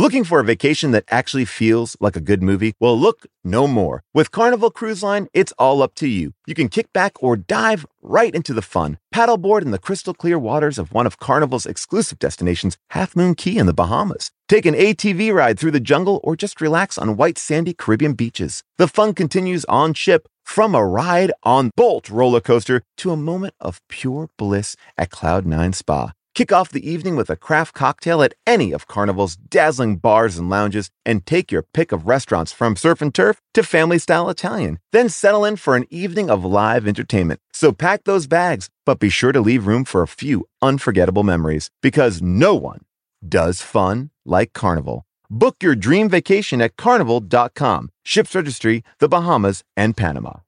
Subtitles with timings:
[0.00, 2.72] Looking for a vacation that actually feels like a good movie?
[2.80, 4.02] Well, look no more.
[4.14, 6.32] With Carnival Cruise Line, it's all up to you.
[6.46, 8.96] You can kick back or dive right into the fun.
[9.14, 13.58] Paddleboard in the crystal clear waters of one of Carnival's exclusive destinations, Half Moon Cay
[13.58, 14.30] in the Bahamas.
[14.48, 18.64] Take an ATV ride through the jungle or just relax on white sandy Caribbean beaches.
[18.78, 23.52] The fun continues on ship from a ride on Bolt roller coaster to a moment
[23.60, 26.12] of pure bliss at Cloud9 Spa.
[26.32, 30.48] Kick off the evening with a craft cocktail at any of Carnival's dazzling bars and
[30.48, 34.78] lounges and take your pick of restaurants from surf and turf to family style Italian.
[34.92, 37.40] Then settle in for an evening of live entertainment.
[37.52, 41.68] So pack those bags, but be sure to leave room for a few unforgettable memories
[41.82, 42.82] because no one
[43.28, 45.04] does fun like Carnival.
[45.28, 47.90] Book your dream vacation at carnival.com.
[48.04, 50.38] Ships registry, the Bahamas, and Panama.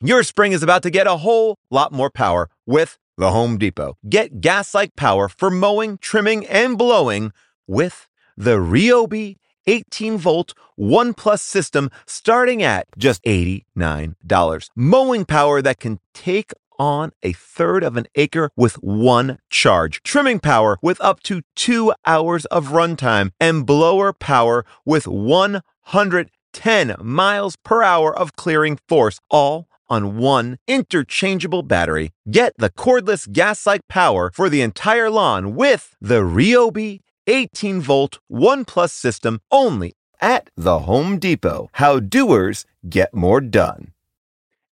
[0.00, 3.98] Your spring is about to get a whole lot more power with the Home Depot.
[4.08, 7.32] Get gas like power for mowing, trimming, and blowing
[7.66, 9.36] with the Ryobi
[9.66, 14.68] 18 volt One Plus system starting at just $89.
[14.74, 20.38] Mowing power that can take on a third of an acre with one charge, trimming
[20.38, 27.82] power with up to two hours of runtime, and blower power with 110 miles per
[27.82, 32.10] hour of clearing force, all on one interchangeable battery.
[32.30, 38.18] Get the cordless gas like power for the entire lawn with the Ryobi 18 volt
[38.28, 41.68] One Plus system only at the Home Depot.
[41.74, 43.92] How doers get more done.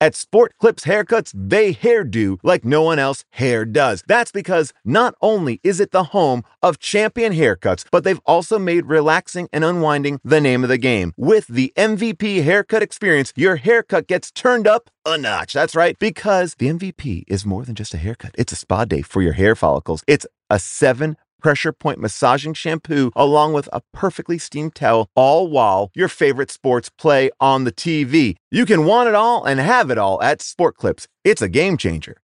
[0.01, 4.03] At Sport Clips Haircuts, they hairdo like no one else hair does.
[4.07, 8.87] That's because not only is it the home of champion haircuts, but they've also made
[8.87, 11.13] relaxing and unwinding the name of the game.
[11.17, 15.53] With the MVP haircut experience, your haircut gets turned up a notch.
[15.53, 18.33] That's right, because the MVP is more than just a haircut.
[18.39, 20.03] It's a spa day for your hair follicles.
[20.07, 25.91] It's a seven pressure point massaging shampoo along with a perfectly steamed towel, all while
[25.93, 28.35] your favorite sports play on the TV.
[28.49, 31.07] You can want it all and have it all at Sport Clips.
[31.23, 32.21] It's a game changer.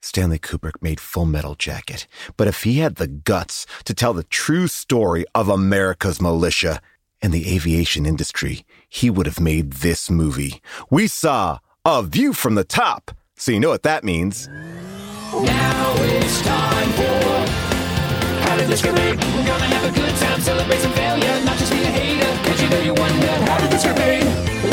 [0.00, 4.22] Stanley Kubrick made Full Metal Jacket, but if he had the guts to tell the
[4.22, 6.80] true story of America's militia
[7.20, 10.62] and the aviation industry, he would have made this movie.
[10.88, 14.46] We saw A View from the Top, so you know what that means.
[15.32, 17.07] Now it's time for
[18.48, 19.16] how did this get made.
[19.16, 22.48] We're gonna have a good time, celebrate some failure, not just be a hater.
[22.48, 24.24] Cause you know you wonder how did this get made.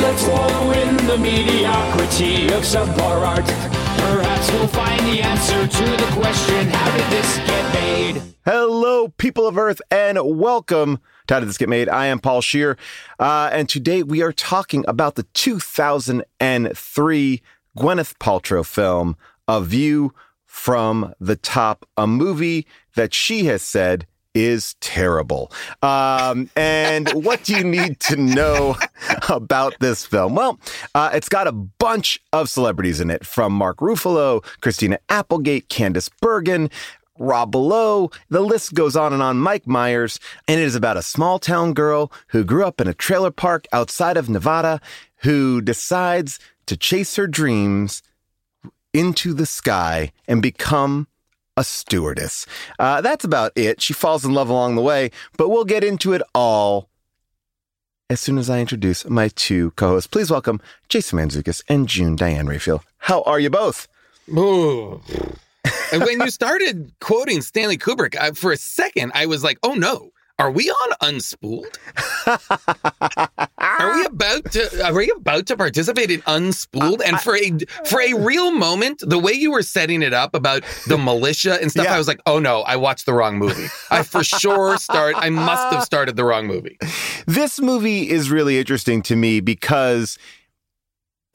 [0.02, 3.44] Let's wallow in the mediocrity of subpar art.
[3.44, 8.22] Perhaps we'll find the answer to the question, how did this get made?
[8.46, 11.90] Hello, people of Earth, and welcome to How Did This Get Made?
[11.90, 12.78] I am Paul Scheer,
[13.20, 17.42] uh, and today we are talking about the 2003
[17.78, 20.14] Gwyneth Paltrow film, A View
[20.46, 25.52] from the Top, a movie that she has said is terrible.
[25.82, 28.76] Um, and what do you need to know
[29.30, 30.36] about this film?
[30.36, 30.60] Well,
[30.94, 36.10] uh, it's got a bunch of celebrities in it, from Mark Ruffalo, Christina Applegate, Candice
[36.22, 36.70] Bergen,
[37.18, 38.12] Rob Lowe.
[38.30, 39.38] The list goes on and on.
[39.38, 42.94] Mike Myers, and it is about a small town girl who grew up in a
[42.94, 44.82] trailer park outside of Nevada,
[45.20, 48.04] who decides to chase her dreams
[48.94, 51.08] into the sky and become
[51.58, 52.46] a stewardess.
[52.80, 53.82] Uh, that's about it.
[53.82, 56.90] She falls in love along the way, but we'll get into it all
[58.10, 60.08] as soon as I introduce my two co-hosts.
[60.08, 62.84] Please welcome Jason Mantzoukas and June Diane Raphael.
[62.98, 63.88] How are you both?
[65.92, 69.74] And when you started quoting Stanley Kubrick, I, for a second, I was like, oh
[69.74, 70.12] no.
[70.38, 71.78] Are we on Unspooled?
[73.58, 77.00] are we about to are we about to participate in Unspooled?
[77.00, 77.52] Uh, and for a
[77.86, 81.72] for a real moment, the way you were setting it up about the militia and
[81.72, 81.96] stuff, Yeah.
[81.96, 83.68] I was like, oh no, I watched the wrong movie.
[83.90, 86.78] I for sure start I must have uh, started the wrong movie.
[87.26, 90.18] This movie is really interesting to me because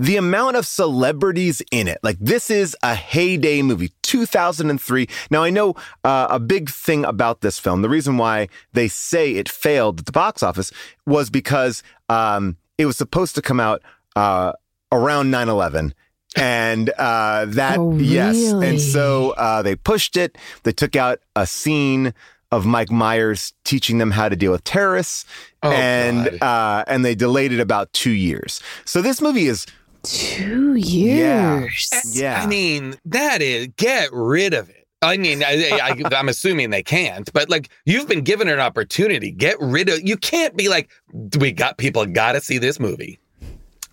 [0.01, 5.07] the amount of celebrities in it, like this is a heyday movie, 2003.
[5.31, 5.75] Now, I know
[6.05, 10.07] uh, a big thing about this film, the reason why they say it failed at
[10.07, 10.73] the box office
[11.07, 13.83] was because um, it was supposed to come out
[14.17, 14.53] uh,
[14.91, 15.95] around 9 11.
[16.35, 18.53] And uh, that, Oh, yes.
[18.53, 20.39] And so uh, they pushed it.
[20.63, 22.15] They took out a scene
[22.53, 25.25] of Mike Myers teaching them how to deal with terrorists
[25.63, 28.63] Oh, and uh, and they delayed it about two years.
[28.87, 29.67] So this movie is
[30.03, 31.91] Two years.
[32.13, 32.43] yeah.
[32.43, 34.77] I mean, that is get rid of it.
[35.03, 39.31] I mean, I, I, I'm assuming they can't, but like you've been given an opportunity.
[39.31, 40.01] Get rid of.
[40.07, 40.91] You can't be like,
[41.39, 43.19] we got people got to see this movie.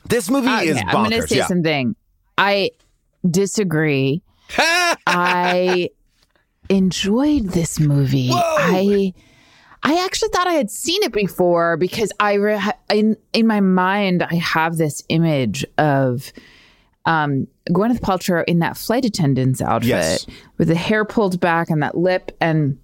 [0.09, 1.47] this movie Uh, is okay, I'm going to say Yeah.
[1.47, 1.95] something.
[2.37, 2.71] I
[3.29, 4.21] disagree.
[5.07, 5.89] I
[6.69, 8.29] enjoyed this movie.
[8.29, 8.39] Whoa.
[8.41, 9.13] I
[9.83, 14.23] I actually thought I had seen it before because I re- in in my mind
[14.23, 16.31] I have this image of
[17.05, 20.25] um, Gwyneth Paltrow in that flight attendant's outfit Yes.
[20.57, 22.77] with the hair pulled back and that lip and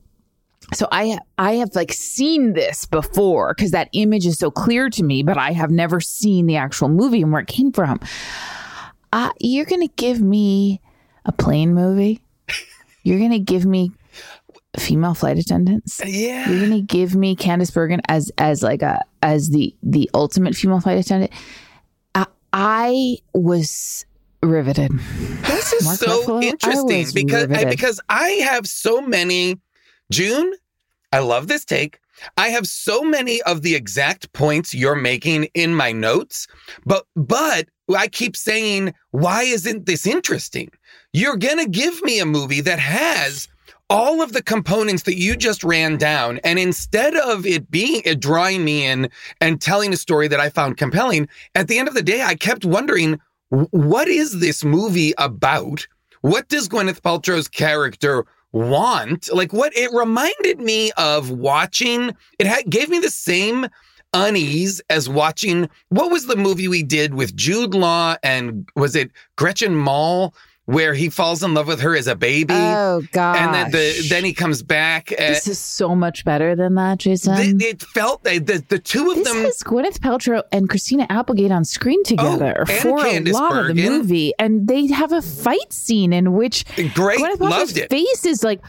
[0.73, 5.03] so I I have like seen this before because that image is so clear to
[5.03, 7.99] me, but I have never seen the actual movie and where it came from.
[9.11, 10.79] Uh, you're gonna give me
[11.25, 12.21] a plane movie?
[13.03, 13.91] You're gonna give me
[14.77, 16.01] female flight attendants?
[16.05, 16.49] Yeah.
[16.49, 20.79] You're gonna give me Candice Bergen as as like a as the the ultimate female
[20.79, 21.31] flight attendant?
[22.15, 24.05] I, I was
[24.41, 24.91] riveted.
[25.43, 29.59] This is Mark so Ruffalo, interesting was because I, because I have so many
[30.11, 30.53] June.
[31.11, 31.99] I love this take.
[32.37, 36.47] I have so many of the exact points you're making in my notes,
[36.85, 40.69] but but I keep saying, why isn't this interesting?
[41.11, 43.47] You're gonna give me a movie that has
[43.89, 48.19] all of the components that you just ran down, and instead of it being it
[48.19, 49.09] drawing me in
[49.41, 52.35] and telling a story that I found compelling, at the end of the day, I
[52.35, 53.19] kept wondering,
[53.49, 55.85] what is this movie about?
[56.21, 59.31] What does Gwyneth Paltrow's character want?
[59.33, 62.15] Like, what it reminded me of watching.
[62.39, 63.67] It had, gave me the same
[64.13, 65.69] unease as watching.
[65.89, 70.33] What was the movie we did with Jude Law and was it Gretchen Mol,
[70.65, 73.35] where he falls in love with her as a baby, Oh god!
[73.37, 75.11] and then the then he comes back.
[75.11, 77.35] And this is so much better than that, Jason.
[77.59, 79.43] th- it felt that the, the two of this them.
[79.43, 83.57] has Gwyneth Paltrow and Christina Applegate on screen oh, together Oh, for Candice a lot
[83.69, 86.63] of the movie, and they have a fight scene in which
[86.93, 87.89] Great, Gwyneth Paltrow's loved it.
[87.89, 88.61] face is like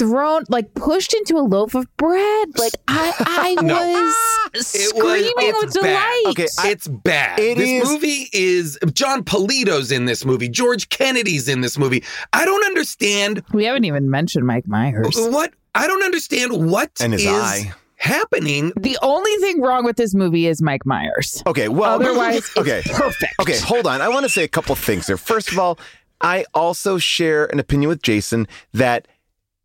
[0.00, 2.48] thrown, like pushed into a loaf of bread.
[2.58, 3.74] Like I, I No.
[3.74, 4.14] was
[4.54, 6.22] It was- screaming it's with bad.
[6.22, 6.22] delight.
[6.32, 7.38] Okay, I- it's bad.
[7.38, 10.48] It this is- movie is Jon Polito's in this movie.
[10.48, 12.02] George Kennedy's in this movie.
[12.32, 15.14] I don't understand we haven't even mentioned Mike Myers.
[15.16, 17.72] what I don't understand what And his is eye.
[17.96, 18.72] happening.
[18.76, 21.42] The only thing wrong with this movie is Mike Myers.
[21.46, 23.34] Okay, well, Otherwise, okay, it's perfect.
[23.40, 24.00] okay, hold on.
[24.00, 25.16] I want to say a couple things there.
[25.16, 25.78] First of all,
[26.20, 29.06] I also share an opinion with Jason that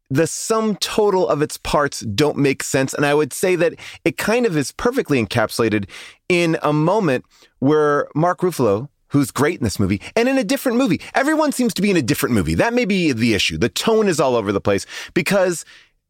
[0.10, 2.94] the sum total of its parts don't make sense.
[2.94, 3.74] And I would say that
[4.04, 5.90] it kind of is perfectly encapsulated
[6.30, 7.26] in a moment
[7.60, 11.74] where Mark Ruffalo, who's great in this movie, and in a different movie, everyone seems
[11.74, 12.56] to be in a different movie.
[12.56, 13.58] That may be the issue.
[13.58, 15.66] The tone is all over the place because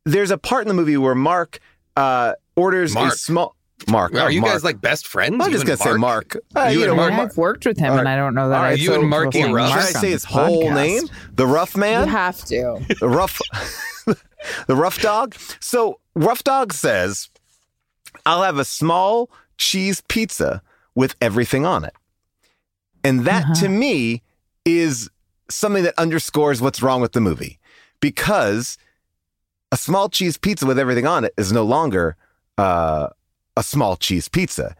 [0.06, 1.60] there's a part in the movie where Mark
[1.96, 3.14] uh, orders Mark.
[3.14, 3.55] a small.
[3.89, 4.13] Mark.
[4.16, 4.54] Are oh, you Mark.
[4.54, 5.36] guys like best friends?
[5.39, 6.38] I'm You just gonna say Mark.
[6.56, 8.07] Uh, You you and know, Mark- Mark- I've worked with him, All and.
[8.07, 9.69] I don't know that All I right, you and feel Marky saying Ruff?
[9.69, 10.75] Should I Mark on say his whole podcast.
[10.75, 11.04] name?
[11.33, 12.06] The Rough Man.
[12.06, 12.86] You have to.
[13.00, 13.42] the Rough
[14.68, 15.36] The Rough Dog?
[15.60, 17.30] So Rough Dog says,
[18.25, 20.62] I'll have a small cheese pizza
[20.94, 21.94] with everything on it.
[23.04, 23.54] And that Uh-huh.
[23.56, 24.22] to me
[24.66, 25.10] is
[25.50, 27.60] something that underscores what's wrong with the movie.
[28.00, 28.77] Because
[29.72, 32.16] a small cheese pizza with everything on it is no longer
[32.57, 33.07] uh,
[33.57, 34.75] a small cheese pizza.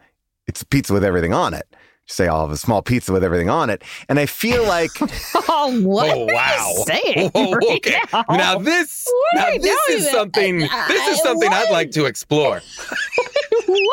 [0.46, 1.66] It's a pizza with everything on it.
[1.72, 3.82] You say I'll have a small pizza with everything on it.
[4.08, 4.90] And I feel like
[5.48, 6.74] Oh, what Oh are wow!
[6.76, 7.30] you saying?
[7.34, 8.24] Whoa, right okay, now?
[8.30, 10.12] now this, What now this is doing?
[10.14, 10.62] something.
[10.64, 12.60] Uh, This is something I'd like to explore.
[13.66, 13.90] what?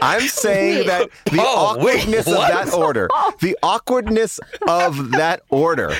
[0.00, 3.08] I'm saying that the Paul, wait, awkwardness of that order,
[3.40, 5.92] the awkwardness of that order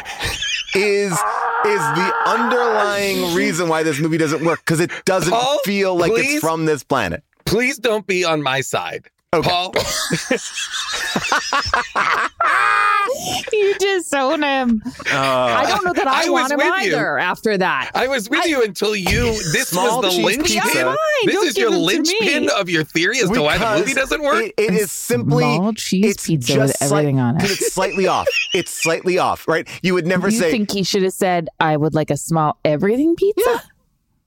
[0.74, 5.94] is is the underlying reason why this movie doesn't work because it doesn't Paul, feel
[5.96, 6.34] like please?
[6.36, 7.22] it's from this planet.
[7.44, 9.48] Please don't be on my side, Okay.
[9.48, 9.72] Paul.
[13.52, 14.82] You disown him.
[14.86, 16.72] Uh, I don't know that I, I want him with you.
[16.94, 17.90] either after that.
[17.94, 19.32] I was with you until you.
[19.52, 20.62] This was the cheese linchpin.
[21.24, 24.22] This don't is your give linchpin of your theory as to why the movie doesn't
[24.22, 24.44] work.
[24.44, 27.40] It, it is simply Small cheese it's pizza just with everything slight- on it.
[27.40, 28.28] 'cause It's slightly off.
[28.54, 29.68] It's slightly off, right?
[29.82, 32.58] You would never you say think he should have said, "I would like a small
[32.64, 33.62] everything pizza"?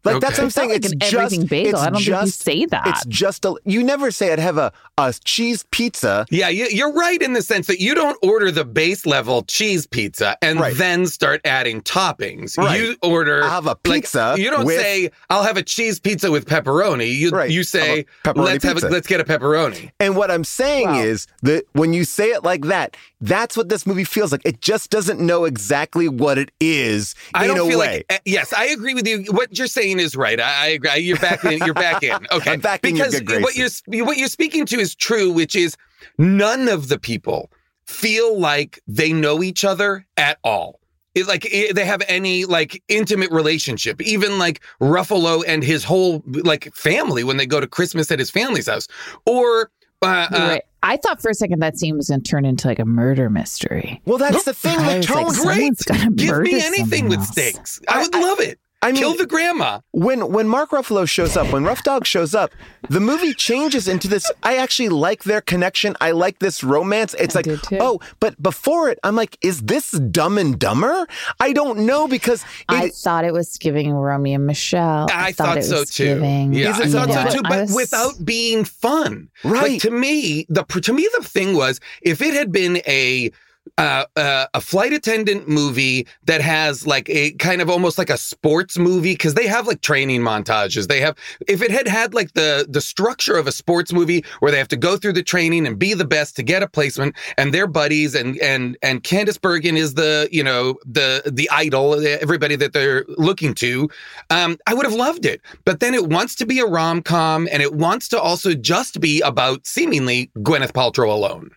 [0.03, 0.69] Like that's what I'm saying.
[0.69, 1.71] like It's an just everything bagel.
[1.71, 2.87] It's I don't think you just, say that.
[2.87, 3.55] It's just a.
[3.65, 6.25] You never say I'd have a a cheese pizza.
[6.29, 9.87] Yeah, you, you're right in the sense that you don't order the base level cheese
[9.87, 10.75] pizza and Right.
[10.77, 12.57] then start adding toppings.
[12.57, 12.79] Right.
[12.79, 15.99] You order I'll have a like, pizza you don't with- say I'll have a cheese
[15.99, 17.13] pizza with pepperoni.
[17.15, 17.49] You Right.
[17.49, 19.91] you say have pepperoni let's have a, let's get a pepperoni.
[19.99, 21.01] And what I'm saying Wow.
[21.01, 24.41] is that when you say it like that, that's what this movie feels like.
[24.45, 28.03] It just doesn't know exactly what it is I in don't a feel way.
[28.09, 29.23] like yes, I agree with you.
[29.31, 30.39] What you're saying is right.
[30.39, 30.97] I, I agree.
[30.99, 31.59] You're back in.
[31.65, 32.17] You're back in.
[32.31, 33.69] Okay, I'm back in your because good what you're
[34.05, 35.75] what you're speaking to is true, which is
[36.17, 37.51] none of the people
[37.85, 40.79] feel like they know each other at all.
[41.15, 46.23] It, like it, they have any like intimate relationship, even like Ruffalo and his whole
[46.25, 48.87] like family when they go to Christmas at his family's house,
[49.27, 49.69] or
[50.01, 50.61] uh, You're uh, right.
[50.81, 53.29] I thought for a second that scene was going to turn into like a murder
[53.29, 54.01] mystery.
[54.05, 54.77] well, that's the thing.
[54.79, 57.29] I The was like, tone, Give me anything with else.
[57.29, 57.79] stakes.
[57.87, 58.59] I would I- love it.
[58.83, 59.79] I mean- Kill the grandma.
[59.91, 62.51] when when Mark Ruffalo shows up, when Rough Dog shows up,
[62.89, 64.29] the movie changes into this.
[64.43, 65.95] I actually like their connection.
[66.01, 67.15] I like this romance.
[67.17, 67.47] It's I like,
[67.81, 71.07] oh, but before it, I'm like, is this Dumb and Dumber?
[71.39, 75.07] I don't know because I thought it was giving Romy and Michele.
[75.11, 76.05] I, thought, it so was too.
[76.15, 77.43] Giving, yeah, Is it I thought you so too.
[77.43, 79.73] But was- without being fun, Right.
[79.73, 83.31] Like to me, the to me the thing was if it had been a
[83.77, 88.17] uh, uh, a flight attendant movie that has like a kind of almost like a
[88.17, 90.87] sports movie because they have like training montages.
[90.87, 91.17] They have
[91.47, 94.67] if it had had like the the structure of a sports movie where they have
[94.69, 97.67] to go through the training and be the best to get a placement, and their
[97.67, 102.73] buddies and and and Candice Bergen is the you know the the idol, everybody that
[102.73, 103.89] they're looking to.
[104.29, 107.47] Um, I would have loved it, but then it wants to be a rom com
[107.51, 111.51] and it wants to also just be about seemingly Gwyneth Paltrow alone.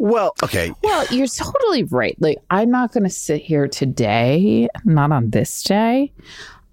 [0.00, 2.16] Well, okay, Well, you're totally right.
[2.20, 6.12] Like, I'm not going to sit here today, not on this day,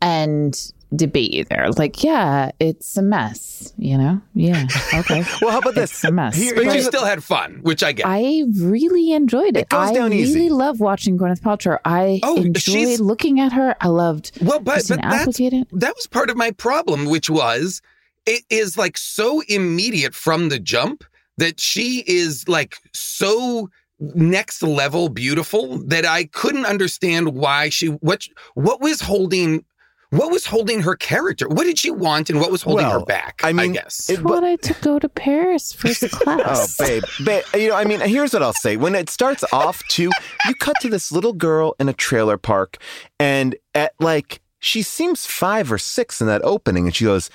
[0.02, 0.58] and
[0.96, 1.70] debate you there.
[1.72, 4.22] Like, yeah, it's a mess, you know?
[4.34, 4.66] Yeah.
[4.94, 5.24] Okay.
[5.42, 5.92] well, how about this?
[5.92, 6.36] It's a mess.
[6.38, 8.06] Here- But you still had fun, which I get.
[8.08, 9.64] I really enjoyed it.
[9.64, 10.50] It goes I down really easy.
[10.50, 11.78] love watching Gwyneth Paltrow.
[11.84, 13.76] I Oh, enjoyed she's- looking at her.
[13.82, 15.68] I loved well, but Christina but Applegate.
[15.74, 17.82] that was part of my problem, which was
[18.26, 21.04] it is like so immediate from the jump
[21.38, 28.28] that she is like so next level beautiful that I couldn't understand why she what
[28.54, 29.66] what was holding
[30.12, 31.50] what was holding her character.
[31.50, 33.42] What did she want and what was holding her back?
[33.44, 34.10] I mean, guess.
[34.10, 36.80] it- She wanted to go to Paris first class.
[36.80, 38.78] Oh babe, babe, you know, I mean, here's what I'll say.
[38.78, 40.10] When it starts off, too,
[40.48, 42.78] you cut to this little girl in a trailer park,
[43.20, 47.30] and at like, she seems five or six in that opening, and she goes,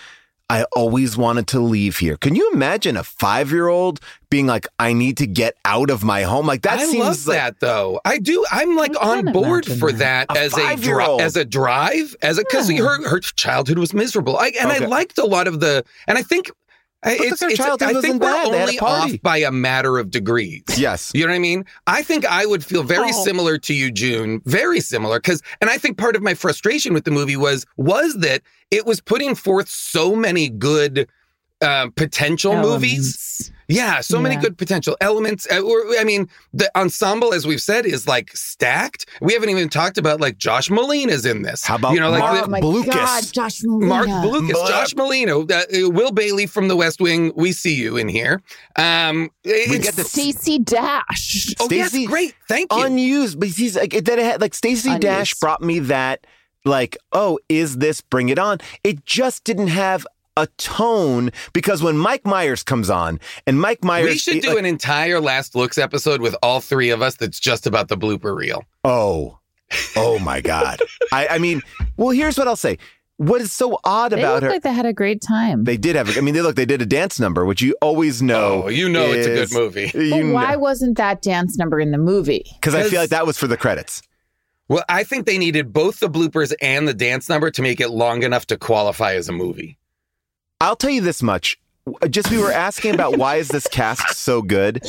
[0.53, 2.17] I always wanted to leave here.
[2.19, 6.05] Can you imagine a five year old being like, I need to get out of
[6.05, 6.47] my home?
[6.47, 7.37] Like, that I seems love like.
[7.39, 8.01] that though.
[8.05, 8.45] I do.
[8.51, 10.29] I'm like on board for that.
[10.29, 12.83] that, A as a dri- as a drive, as a because Yeah.
[12.83, 14.37] her her childhood was miserable.
[14.39, 14.85] I, and Okay.
[14.85, 16.62] I liked a lot of the, and I think I- But
[17.05, 18.53] it's, their it's childhood I think we're bad.
[18.53, 20.63] They had a only off by a matter of degrees.
[20.77, 21.11] Yes.
[21.15, 21.65] You know what I mean?
[21.87, 23.25] I think I would feel very Oh.
[23.25, 24.41] similar to you, June.
[24.45, 25.19] Very similar.
[25.21, 28.87] Cause, and I think part of my frustration with the movie was, was that it
[28.87, 31.09] was putting forth so many good,
[31.63, 33.51] uh, potential movies.
[33.69, 35.47] Yeah, so many good potential elements.
[35.51, 39.07] Uh, or- I mean, the ensemble, as we've said, is like stacked.
[39.23, 41.65] We haven't even talked about like Josh Malina's in this.
[41.65, 42.93] How about you know, like Mark the- Oh Blucas.
[42.93, 43.87] God, Josh Molina.
[43.87, 47.33] Marc Blucas, Mark- Josh Malina, uh, uh, Will Bailey from The West Wing.
[47.35, 48.43] We see you in here.
[48.77, 51.55] Um, it's, get the- Stacey Dash.
[51.59, 52.83] oh yes, Stacey- great, thank you.
[52.83, 54.07] unused, but he's like that.
[54.07, 55.03] It had like Stacey Unused.
[55.03, 56.27] Dash brought me that.
[56.65, 58.59] Like, oh, is this Bring It On?
[58.85, 64.07] It just didn't have a tone because when Mike Myers comes on, and Mike Myers,
[64.11, 67.17] we should do like, an entire Last Looks episode with all three of us.
[67.17, 68.65] That's just about the blooper reel.
[68.85, 69.39] oh,
[69.97, 70.79] oh my god.
[71.13, 71.63] I, I mean,
[71.97, 72.79] well, here's what I'll say.
[73.19, 74.49] What is so odd They about look her?
[74.51, 75.65] like they had a great time.
[75.65, 76.17] they did have.
[76.17, 76.57] I mean, they look.
[76.57, 78.65] They did a dance number, which you always know.
[78.65, 79.91] Oh, you know it's a good is- movie.
[79.93, 82.45] but You why wasn't that dance number in the movie?
[82.55, 84.03] Because I feel like that was for the credits.
[84.69, 87.91] Well, I think they needed both the bloopers and the dance number to make it
[87.91, 89.79] long enough to qualify as a movie.
[90.63, 91.59] I'll tell you this much.
[92.11, 94.81] Just we were asking about why is this cast so good.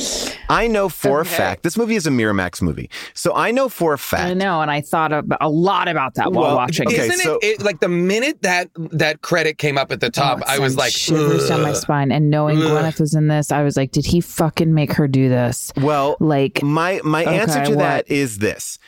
[0.48, 1.28] I know for Okay.
[1.28, 4.22] a fact this movie is a Miramax movie, so I know for a fact.
[4.30, 6.86] I know, and I thought about, a lot about that while Well, watching.
[6.86, 7.10] Okay, it.
[7.10, 10.38] Isn't so- it, it like the minute that that credit came up at the top,
[10.42, 12.12] Oh, I was sent like, shivers down my spine.
[12.12, 12.68] And knowing Ugh.
[12.68, 15.72] Gwyneth was in this, I was like, did he fucking make her do this?
[15.76, 18.08] Well, Like, my my Okay, answer to that what?
[18.08, 18.78] is this: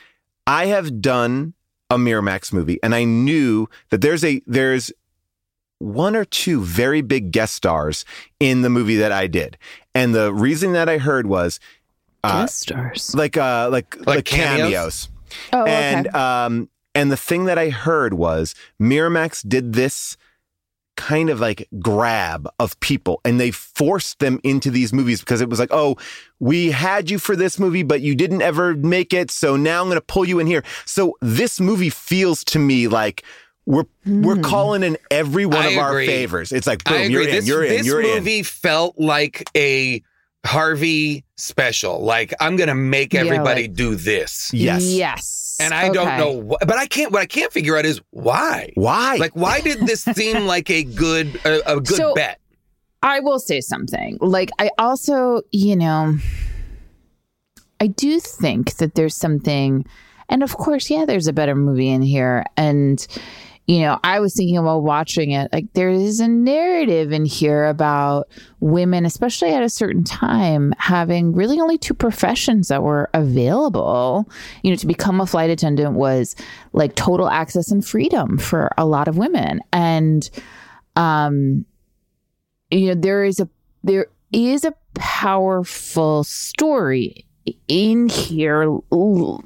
[0.46, 1.54] I have done
[1.90, 4.92] a Miramax movie, and I knew that there's a there's
[5.78, 8.04] one or two very big guest stars
[8.40, 9.58] in the movie that I did,
[9.94, 11.60] and the reason that I heard was
[12.24, 13.14] uh, guest stars.
[13.14, 14.68] like uh like like, cameos?
[14.68, 15.08] cameos.
[15.52, 16.18] Oh, and okay.
[16.18, 20.16] um and the thing that I heard was Miramax did this
[20.96, 25.48] kind of like grab of people and they forced them into these movies because it
[25.50, 25.94] was like oh
[26.40, 29.88] we had you for this movie but you didn't ever make it so now I'm
[29.88, 33.22] going to pull you in here so this movie feels to me like
[33.66, 34.42] we're we're Hmm.
[34.42, 37.64] calling in every one I of our favors it's like boom you're in this you're
[37.64, 40.02] in you're in This movie felt like a
[40.44, 42.04] Harvey special.
[42.04, 45.56] Like I'm gonna make Yeah, everybody like- do this, yes Yes.
[45.58, 46.40] and I don't know.
[46.54, 47.10] Wh- but I can't.
[47.10, 48.70] What I can't figure out is why.
[48.76, 52.38] why Like, why did this seem like a good a, a good So- bet?
[53.02, 54.18] I will say something.
[54.20, 56.16] Like, I also, you know,
[57.80, 59.84] I do think that there's something,
[60.28, 62.44] and of course, yeah, there's a better movie in here.
[62.56, 63.04] And,
[63.66, 67.66] you know, I was thinking while watching it, like there is a narrative in here
[67.66, 68.28] about
[68.60, 74.30] women, especially at a certain time, having really only two professions that were available.
[74.62, 76.36] You know, to become a flight attendant was
[76.72, 79.60] like total access and freedom for a lot of women.
[79.72, 80.30] And,
[80.94, 81.64] um,
[82.70, 83.48] you know, there is a,
[83.82, 87.25] there is a powerful story
[87.68, 89.40] in here l-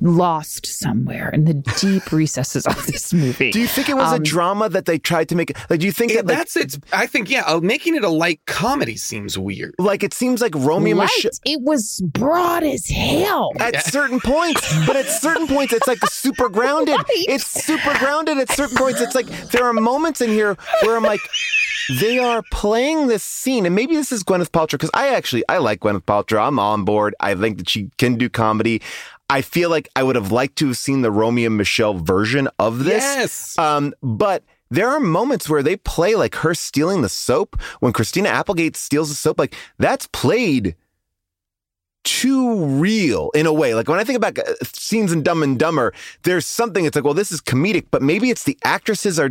[0.00, 3.50] lost somewhere in the deep recesses of this movie.
[3.50, 5.56] Do you think it was a Um, drama that they tried to make?
[5.70, 6.78] Like, do you think It- that like, that's it's.
[6.92, 9.74] I think yeah, uh, making it a light comedy seems weird.
[9.78, 13.50] like it seems like Romy and Light, Michelle it was broad as hell.
[13.60, 16.96] at certain points, but at certain points it's like super grounded.
[17.08, 17.24] Right.
[17.28, 19.00] It's super grounded at certain points.
[19.00, 21.20] It's like there are moments in here where I'm like,
[21.88, 25.58] they are playing this scene, and maybe this is Gwyneth Paltrow because I actually I
[25.58, 26.46] like Gwyneth Paltrow.
[26.46, 27.14] I'm on board.
[27.20, 28.82] I think that she can do comedy.
[29.30, 32.48] I feel like I would have liked to have seen the Romy and Michele version
[32.58, 33.02] of this.
[33.02, 33.58] Yes.
[33.58, 37.60] Um, but there are moments where they play like her stealing the soap.
[37.80, 40.76] When Christina Applegate steals the soap, like that's played
[42.04, 43.74] too real in a way.
[43.74, 45.92] Like when I think about uh, scenes in Dumb and Dumber,
[46.22, 46.86] there's something.
[46.86, 49.30] It's like, well, this is comedic, but maybe it's the actresses are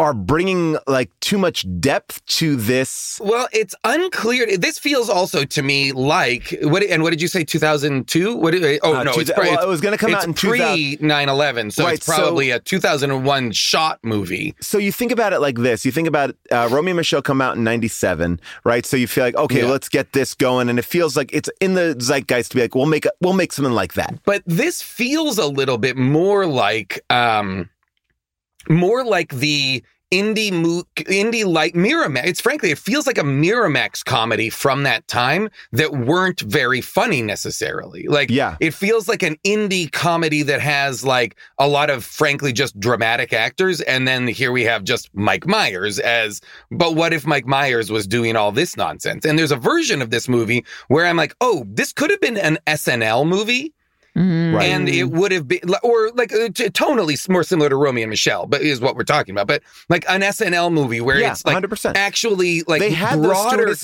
[0.00, 3.20] are bringing like too much depth to this.
[3.22, 4.56] Well, it's unclear.
[4.56, 6.82] This feels also to me like what?
[6.82, 7.44] And what did you say?
[7.44, 8.34] Two thousand two?
[8.34, 8.52] What?
[8.52, 10.96] did- Oh Uh, no, two- it's well, it was gonna come it's out in pre
[11.00, 14.54] 9-11, so Right, it's probably so- a two thousand and one shot movie.
[14.60, 15.84] So you think about it like this.
[15.84, 18.86] You think about uh, Romy and Michele come out in '97, right?
[18.86, 19.68] So you feel like, okay, Yeah.
[19.70, 22.74] let's get this going, and it feels like it's in the zeitgeist to be like,
[22.74, 24.14] we'll make a, we'll make something like that.
[24.24, 27.68] But this feels a little bit more like, um,
[28.68, 32.26] more like the indie mo- indie light Miramax.
[32.26, 37.22] It's frankly, it feels like a Miramax comedy from that time that weren't very funny
[37.22, 38.08] necessarily.
[38.08, 38.56] Like, Yeah.
[38.58, 43.32] it feels like an indie comedy that has like a lot of frankly just dramatic
[43.32, 46.40] actors, and then here we have just Mike Myers as.
[46.72, 49.24] But what if Mike Myers was doing all this nonsense?
[49.24, 52.36] And there's a version of this movie where I'm like, oh, this could have been
[52.36, 53.72] an SNL movie
[54.20, 54.64] Right.
[54.68, 58.10] and it would have been or like uh, t- tonally more similar to Romy and
[58.10, 59.46] Michele, but is what we're talking about.
[59.46, 61.96] But like an SNL movie where Yeah, it's like 100%.
[61.96, 63.74] actually like They had broader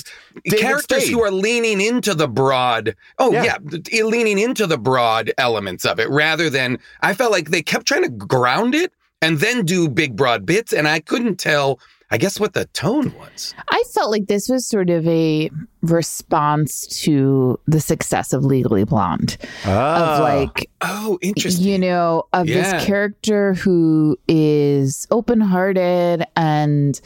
[0.51, 1.13] characters Spade.
[1.13, 2.95] who are leaning into the broad.
[3.19, 3.57] Oh Yeah.
[3.91, 4.03] yeah.
[4.03, 8.03] leaning into the broad elements of it rather than I felt like they kept trying
[8.03, 11.79] to ground it and then do big broad bits, and I couldn't tell.
[12.09, 13.53] I guess what the tone was.
[13.69, 15.49] I felt like this was sort of a
[15.81, 19.37] response to the success of Legally Blonde.
[19.65, 20.15] Ah.
[20.15, 21.65] Of like, Oh, interesting.
[21.65, 22.61] you know, of Yeah.
[22.77, 26.99] this character who is open hearted and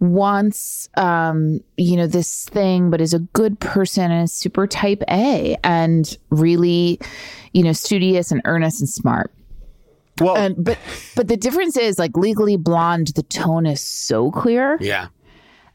[0.00, 5.02] wants um you know this thing but is a good person and is super type
[5.08, 6.98] A and really
[7.52, 9.32] you know studious and earnest and smart
[10.20, 10.78] well, and but
[11.16, 15.08] but the difference is like legally blonde the tone is so clear yeah.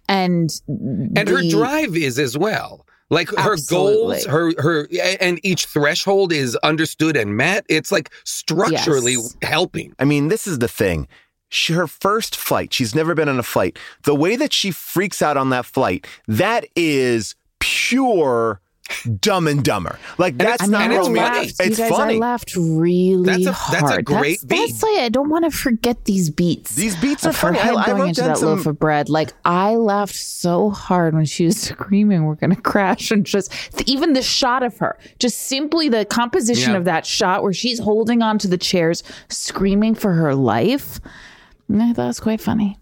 [0.07, 4.23] and and her drive is as well like her Absolutely.
[4.23, 4.87] goals her her
[5.19, 9.35] and each threshold is understood and met it's like structurally Yes.
[9.41, 11.07] helping I mean, this is the thing.
[11.51, 13.79] She, her first flight, she's never been on a flight.
[14.03, 18.61] The way that she freaks out on that flight, that is pure
[19.21, 19.97] dumb and dumber.
[20.17, 21.19] Like that's it's- not and it's Romy.
[21.19, 21.35] funny.
[21.39, 22.15] laughed, It's you guys, funny.
[22.15, 23.83] I laughed really That's a- hard.
[23.83, 24.67] that's a great that's, beat.
[24.71, 26.75] That's why I don't want to forget these beats.
[26.75, 27.59] These beats are of her funny.
[27.59, 29.09] I- head I going into that some- loaf of bread.
[29.09, 33.51] Like I laughed so hard when she was screaming, "We're gonna crash!" And just
[33.87, 36.77] even the shot of her, just simply the composition Yeah.
[36.79, 40.99] of that shot where she's holding onto the chairs, screaming for her life.
[41.71, 42.77] I thought it was quite funny.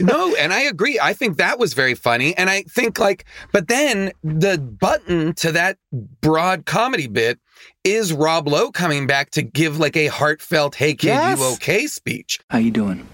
[0.00, 3.68] No and i agree i think that was very funny and i think like but
[3.68, 5.78] then the button to that
[6.20, 7.38] broad comedy bit
[7.84, 11.38] is rob lowe coming back to give like a heartfelt hey kid Yes.
[11.38, 13.06] you okay speech How you doing?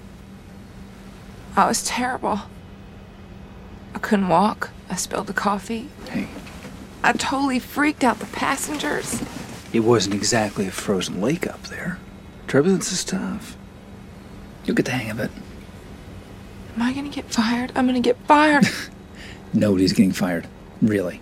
[1.54, 2.40] I was terrible.
[3.94, 4.70] I couldn't walk.
[4.88, 5.90] I spilled the coffee.
[6.08, 6.28] Hey,
[7.02, 9.22] I totally freaked out the passengers.
[9.72, 11.98] it wasn't exactly a frozen lake up there.
[12.48, 13.54] Turbulence is tough.
[14.64, 15.30] You'll get the hang of it.
[16.76, 17.72] Am I gonna get fired?
[17.74, 18.64] I'm gonna get fired.
[19.52, 20.46] Nobody's getting fired.
[20.80, 21.20] Really.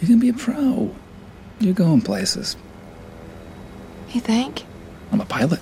[0.00, 0.94] You're gonna be a pro.
[1.60, 2.56] You're going places.
[4.10, 4.64] you think?
[5.12, 5.60] I'm a pilot.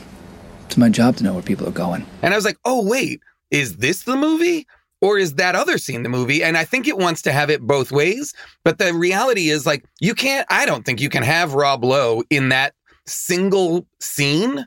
[0.67, 2.07] It's my job to know where people are going.
[2.23, 4.67] And I was like, oh, wait, is this the movie?
[5.03, 6.43] Or is that other scene the movie?
[6.43, 8.33] And I think it wants to have it both ways.
[8.65, 12.23] But the reality is, like, you can't, I don't think you can have Rob Lowe
[12.31, 12.75] in that
[13.07, 14.65] single scene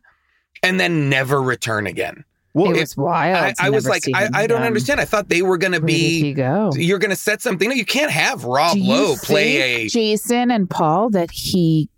[0.62, 2.24] and then never return again.
[2.56, 3.54] Well, it if- was wild.
[3.60, 4.68] I, I was like, I, I don't again.
[4.68, 5.00] understand.
[5.02, 6.72] I thought they were going to Where did he be, go?
[6.76, 7.68] you're going to set something.
[7.70, 9.88] No, you can't have Rob Do you Lowe play think, a.
[9.90, 11.90] Jason and Paul that he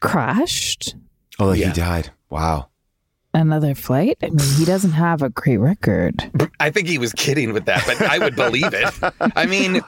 [0.00, 0.94] crashed?
[1.38, 1.66] oh, Yeah.
[1.68, 2.10] he died.
[2.30, 2.68] Wow.
[3.40, 4.16] Another flight?
[4.22, 6.30] I mean, he doesn't have a great record.
[6.60, 8.88] I think he was kidding with that, but I would believe it.
[9.36, 9.80] I mean,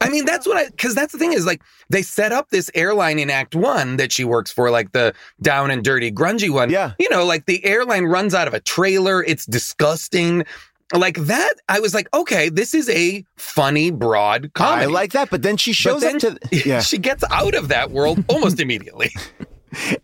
[0.00, 2.70] I mean that's what I because that's the thing is like they set up this
[2.74, 6.70] airline in Act One that she works for, like the down and dirty, grungy one.
[6.70, 6.92] Yeah.
[6.98, 9.22] you know, like the airline runs out of a trailer.
[9.22, 10.44] It's disgusting.
[10.94, 14.82] Like that, I was like, okay, this is a funny, broad comedy.
[14.82, 16.38] I like that, but then she But shows then up to
[16.68, 16.80] yeah.
[16.80, 19.10] she gets out of that world almost immediately.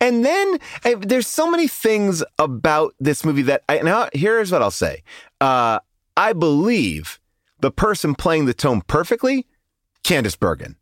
[0.01, 4.63] And then eh, there's so many things about this movie that I now here's what
[4.63, 5.03] I'll say.
[5.41, 5.79] Uh,
[6.17, 7.21] I believe
[7.61, 9.47] the person playing the tone perfectly,
[10.05, 10.77] Candice Bergen.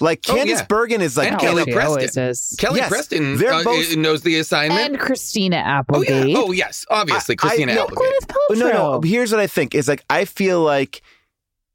[0.00, 0.66] Like Oh, Candice yeah.
[0.66, 2.34] Bergen is like And Oh, Kelly she Preston.
[2.58, 4.80] Kelly Yes, Preston they're uh, both- knows the assignment.
[4.80, 6.28] And Christina oh Applegate.
[6.28, 6.38] yeah.
[6.38, 6.86] Oh yes.
[6.88, 8.14] Obviously, I- Christina I- no, Applegate.
[8.28, 9.00] Gwyneth no, no.
[9.00, 11.02] Here's what I think is like I feel like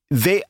[0.10, 0.43] they.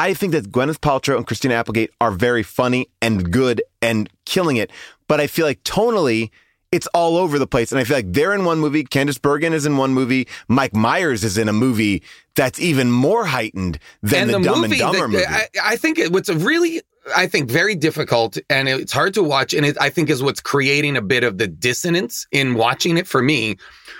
[0.00, 4.56] I think that Gwyneth Paltrow and Christina Applegate are very funny and good and killing
[4.56, 4.70] it,
[5.08, 6.30] but I feel like tonally.
[6.72, 7.72] It's all over the place.
[7.72, 8.84] And I feel like they're in one movie.
[8.84, 10.28] Candice Bergen is in one movie.
[10.46, 12.00] Mike Myers is in a movie
[12.36, 15.26] that's even more heightened than the, Dumb and Dumber that- movie.
[15.26, 16.80] I, I think it, what's really,
[17.16, 19.52] I think very difficult and it's hard to watch.
[19.52, 23.08] And it, I think is what's creating a bit of the dissonance in watching it
[23.08, 23.56] for me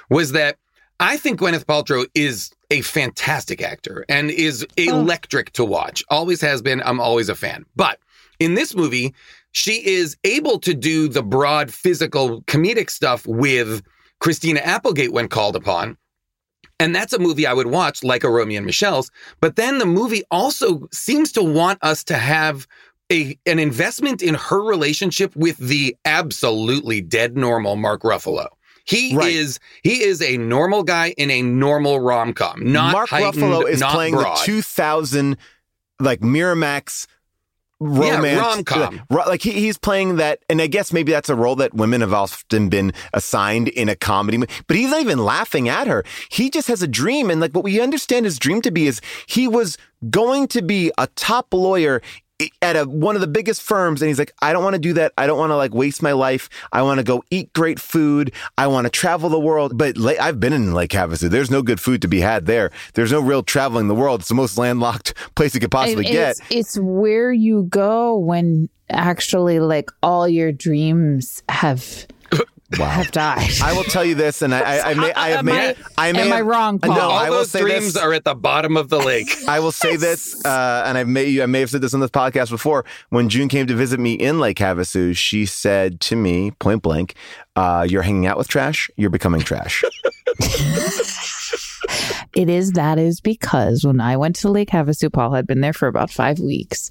[0.09, 0.57] was that
[1.01, 4.83] I think Gwyneth Paltrow is a fantastic actor and is oh.
[4.83, 6.05] electric to watch.
[6.11, 6.83] Always has been.
[6.83, 7.65] I'm always a fan.
[7.75, 7.99] But
[8.39, 9.15] in this movie,
[9.53, 13.83] she is able to do the broad physical comedic stuff with
[14.21, 15.97] Christina Applegate when called upon.
[16.79, 19.11] And that's a movie I would watch, like a Romy and Michele's.
[19.41, 22.67] But then the movie also seems to want us to have
[23.11, 28.49] a an investment in her relationship with the absolutely dead normal Mark Ruffalo.
[28.85, 29.33] He Right.
[29.33, 32.61] is he is a normal guy in a normal rom com.
[32.73, 34.38] Not Mark heightened, Ruffalo is playing broad.
[34.38, 35.37] the 2000
[36.01, 37.07] like Miramax
[37.83, 39.01] romance rom-com.
[39.09, 42.03] Ro- like he, he's playing that and I guess maybe that's a role that women
[42.03, 46.51] have often been assigned in a comedy but he's not even laughing at her he
[46.51, 49.49] just has a dream and like what we understand his dream to be is he
[49.49, 49.79] was
[50.11, 52.03] going to be a top lawyer
[52.62, 54.92] at a, one of the biggest firms and he's like i don't want to do
[54.94, 55.12] that.
[55.18, 56.48] I don't want to like waste my life.
[56.72, 58.33] I want to go eat great food.
[58.57, 59.76] I want to travel the world.
[59.76, 61.29] But La- i've been in lake havasu.
[61.29, 62.70] There's no good food to be had there.
[62.94, 64.20] There's no real traveling the world.
[64.20, 66.31] It's the most landlocked place you could possibly get.
[66.31, 72.07] It's, it's where you go when actually, like, all your dreams have
[72.79, 73.51] have died.
[73.63, 76.13] I will tell you this, and I, I, I may, I have made, I- I
[76.13, 76.95] may am I have- wrong, Paul?
[76.95, 77.97] No, All I will those say dreams this.
[78.03, 79.29] are at the bottom of the lake.
[79.49, 82.11] I will say this, uh, and I may I may have said this on this
[82.11, 82.85] podcast before.
[83.09, 87.15] When June came to visit me in Lake Havasu, she said to me point blank,
[87.57, 88.91] uh, "You're hanging out with trash.
[88.97, 89.83] You're becoming trash."
[92.35, 95.73] It is that is because when I went to Lake Havasu, Paul had been there
[95.73, 96.91] for about five weeks,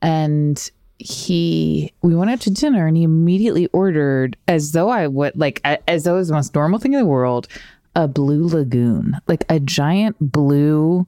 [0.00, 5.36] and he we went out to dinner, and he immediately ordered as though I would
[5.36, 7.48] like as though it was the most normal thing in the world,
[7.94, 11.06] a blue lagoon, like a giant blue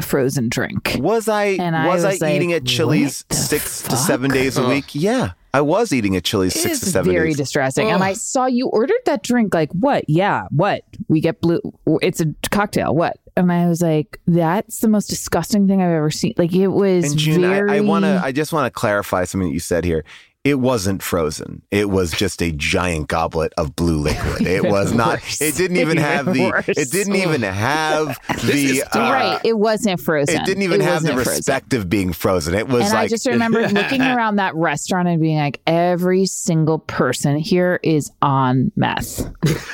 [0.00, 0.96] frozen drink.
[0.98, 4.30] Was I And I was I, like, eating at Chili's what the six to seven
[4.30, 4.94] days a week?
[4.94, 7.36] Yeah, I was eating at Chili's six to seven very days.
[7.36, 7.90] distressing.
[7.90, 9.54] And I saw you ordered that drink.
[9.54, 10.04] Like, what?
[10.08, 10.82] Yeah, what?
[11.08, 11.60] We get blue.
[12.00, 12.94] It's a cocktail.
[12.94, 13.18] What?
[13.36, 16.34] And I was like, that's the most disgusting thing I've ever seen.
[16.36, 17.70] Like, it was and June, very.
[17.70, 18.20] I, I want to.
[18.22, 20.04] I just want to clarify something that you said here.
[20.44, 21.62] It wasn't frozen.
[21.70, 24.44] It was just a giant goblet of blue liquid.
[24.44, 25.20] It was not.
[25.20, 25.40] Worse.
[25.40, 26.50] It didn't even have the.
[26.50, 26.68] Worse.
[26.68, 28.82] It didn't even have the.
[28.92, 29.40] uh, right.
[29.44, 30.40] It wasn't frozen.
[30.40, 31.32] It didn't even have the wasn't frozen.
[31.38, 32.54] respect of being frozen.
[32.54, 36.26] It was And like I just remember looking around that restaurant and being like, every
[36.26, 39.24] single person here is on meth,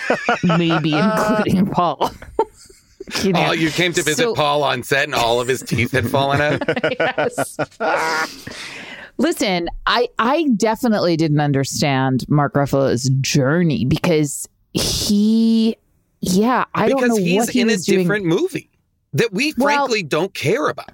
[0.44, 2.10] maybe including Paul.
[3.22, 3.46] You know?
[3.46, 6.10] Oh, you came to visit So- Paul on set and all of his teeth had
[6.10, 6.62] fallen out.
[7.00, 7.56] yes.
[9.18, 15.76] Listen, I I definitely didn't understand Mark Ruffalo's journey because he,
[16.20, 17.98] yeah, I don't know he's what he in a doing.
[18.00, 18.70] different movie
[19.14, 20.92] that we Well- frankly don't care about.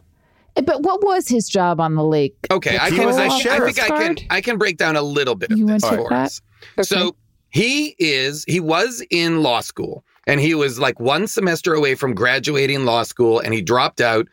[0.65, 2.37] But what was his job on the lake?
[2.51, 3.07] Okay, I can.
[3.07, 3.75] was a I, I sheriff.
[3.75, 4.17] think I can.
[4.31, 6.13] I can break down a little bit of You this for that?
[6.13, 6.41] us.
[6.83, 7.17] So
[7.51, 8.45] he is.
[8.47, 13.03] He was in law school, and he was like one semester away from graduating law
[13.03, 14.29] school, and he dropped out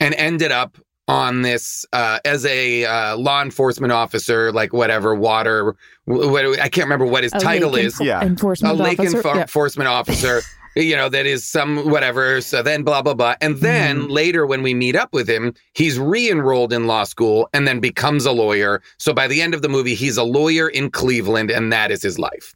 [0.00, 0.76] and ended up
[1.10, 5.74] on this uh, as a uh, law enforcement officer, like whatever water.
[6.04, 7.94] What, I can't remember what his A title lake is.
[7.96, 8.20] enfor- Yeah.
[8.20, 9.18] a enforcement lake officer.
[9.22, 9.40] enfor- Yeah.
[9.42, 10.42] enforcement officer,
[10.76, 12.40] you know, that is some whatever.
[12.40, 13.34] So then blah, blah, blah.
[13.40, 14.10] And then Mm-hmm.
[14.10, 17.80] later when we meet up with him, he's re enrolled in law school and then
[17.80, 18.80] becomes a lawyer.
[18.98, 22.02] So by the end of the movie, he's a lawyer in Cleveland and that is
[22.02, 22.54] his life.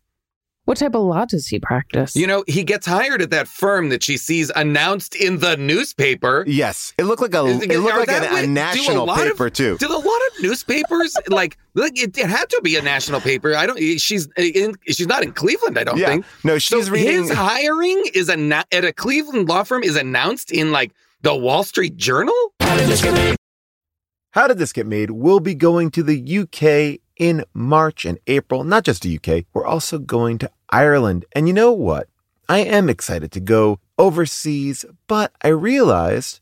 [0.66, 2.16] What type of law does he practice?
[2.16, 6.42] You know, he gets hired at that firm that she sees announced in the newspaper.
[6.46, 8.55] Yes, it looked like a it looked are like that an, what- a do a
[8.55, 9.77] national lot of- paper too.
[9.77, 13.55] Do a lot of newspapers like like it, it had to be a national paper?
[13.55, 13.79] I don't.
[13.98, 14.74] She's in.
[14.87, 15.79] She's not in Cleveland.
[15.79, 16.07] I don't Yeah.
[16.07, 16.24] think.
[16.44, 20.50] No, she's so reading- His hiring is a at a Cleveland law firm is announced
[20.50, 22.35] in like the Wall Street Journal.
[22.61, 25.11] How did this get made?
[25.11, 28.64] We'll be going to the UK in March and April.
[28.64, 31.24] Not just the UK, we're also going to Ireland.
[31.33, 32.09] And you know what?
[32.48, 36.40] I am excited to go overseas, but I realized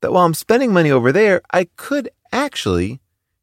[0.00, 3.00] that while I'm spending money over there, I could actually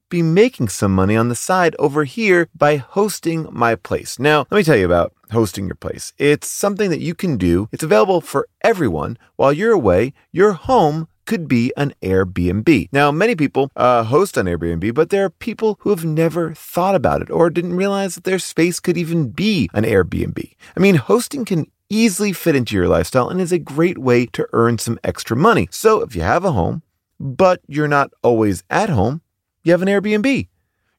[0.10, 4.18] be making some money on the side over here by hosting my place.
[4.18, 6.14] Now, let me tell you about hosting your place.
[6.18, 7.70] It's something that you can do.
[7.72, 9.18] It's available for everyone.
[9.36, 12.90] While you're away, your home could be an Airbnb.
[12.92, 16.96] Now, many people uh, host on Airbnb, but there are people who have never thought
[16.96, 20.56] about it or didn't realize that their space could even be an Airbnb.
[20.76, 24.48] I mean, hosting can easily fit into your lifestyle and is a great way to
[24.54, 25.68] earn some extra money.
[25.70, 26.82] So if you have a home,
[27.20, 29.22] but you're not always at home,
[29.64, 30.48] you have an Airbnb.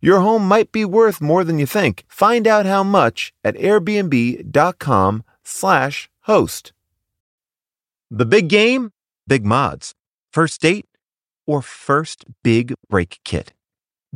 [0.01, 2.05] Your home might be worth more than you think.
[2.07, 6.73] Find out how much at airbnb.com slash host.
[8.13, 8.93] The big game,
[9.27, 9.97] big mods.
[10.33, 10.87] First date
[11.47, 13.53] or first big break kit.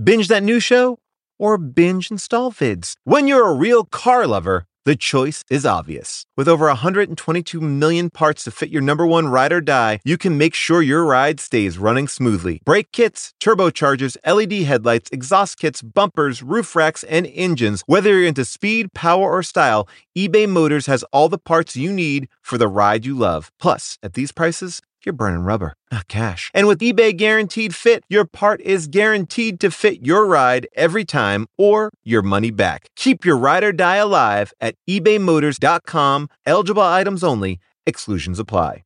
[0.02, 0.98] Binge that new show
[1.40, 2.94] or binge install vids.
[3.02, 6.26] When you're a real car lover, the choice is obvious.
[6.36, 10.38] With over 122 million parts to fit your number one ride or die, you can
[10.38, 12.60] make sure your ride stays running smoothly.
[12.64, 17.82] Brake kits, turbochargers, LED headlights, exhaust kits, bumpers, roof racks, and engines.
[17.86, 22.28] Whether you're into speed, power, or style, eBay Motors has all the parts you need
[22.42, 23.50] for the ride you love.
[23.58, 26.50] Plus, at these prices, you're burning rubber, not cash.
[26.54, 31.46] And with eBay Guaranteed Fit, your part is guaranteed to fit your ride every time
[31.58, 32.88] or your money back.
[32.96, 36.28] Keep your ride or die alive at ebaymotors.com.
[36.46, 38.84] Eligible items only, exclusions apply.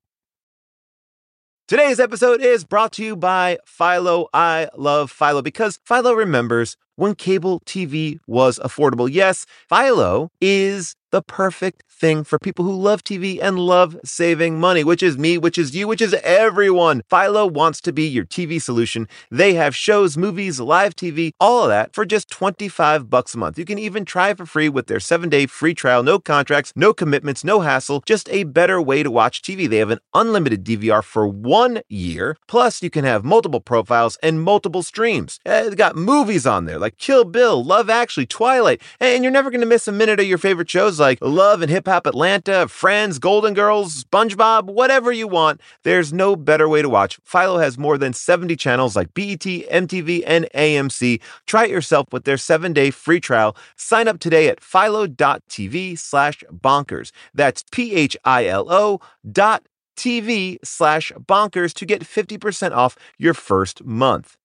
[1.68, 4.28] Today's episode is brought to you by Philo.
[4.33, 9.07] I love Philo because Philo remembers when cable TV was affordable.
[9.12, 14.85] Yes, Philo is the perfect thing for people who love TV and love saving money,
[14.85, 17.03] which is me, which is you, which is everyone.
[17.11, 19.09] Philo wants to be your TV solution.
[19.31, 23.59] They have shows, movies, live TV, all of that for just 25 bucks a month.
[23.59, 27.44] You can even try for free with their 7-day free trial, no contracts, no commitments,
[27.44, 29.68] no hassle, just a better way to watch TV.
[29.68, 32.37] They have an unlimited DVR for 1 year.
[32.47, 35.40] Plus, you can have multiple profiles and multiple streams.
[35.44, 39.51] Uh, They've got movies on there like Kill Bill, Love Actually, Twilight, and you're never
[39.51, 42.68] going to miss a minute of your favorite shows like Love and Hip Hop Atlanta,
[42.68, 45.61] Friends, Golden Girls, SpongeBob, whatever you want.
[45.82, 47.18] There's no better way to watch.
[47.24, 51.20] Philo has more than 70 channels like BET, MTV, and AMC.
[51.46, 53.56] Try it yourself with their seven-day free trial.
[53.76, 57.12] Sign up today at philo.tv slash bonkers.
[57.34, 64.37] That's P-H-I-L-O dot TV slash bonkers to get 50% off your first month.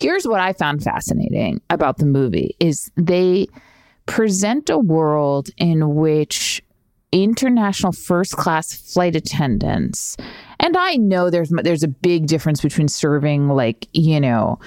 [0.00, 3.46] Here's what I found fascinating about the movie is they
[4.06, 6.62] present a world in which
[7.12, 10.16] international first class flight attendants
[10.64, 14.58] and I know there's there's a big difference between serving like you know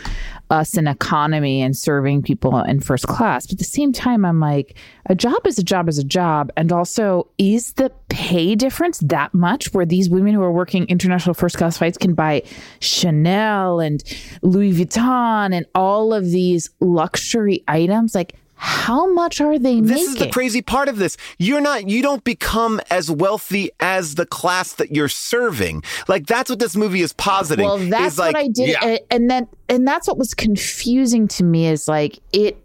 [0.50, 3.47] us in economy and serving people in first class.
[3.47, 6.52] But at the same time I'm like a job is a job is a job.
[6.56, 11.34] And also is the pay difference that much where these women who are working international
[11.34, 12.43] first class flights can buy
[12.80, 14.04] Chanel and
[14.41, 18.15] Louis Vuitton and all of these luxury items?
[18.15, 19.88] Like how much are they making?
[19.88, 21.15] This making is the crazy part of this.
[21.38, 25.84] You're not, you don't become as wealthy as the class that you're serving.
[26.08, 27.65] Like that's what this movie is positing.
[27.65, 28.98] Well, that's like, what I did, yeah.
[29.12, 32.58] and then and that's what was confusing to me is like it.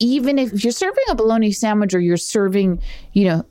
[0.00, 2.80] Even if you're serving a bologna sandwich or you're serving,
[3.14, 3.44] you know,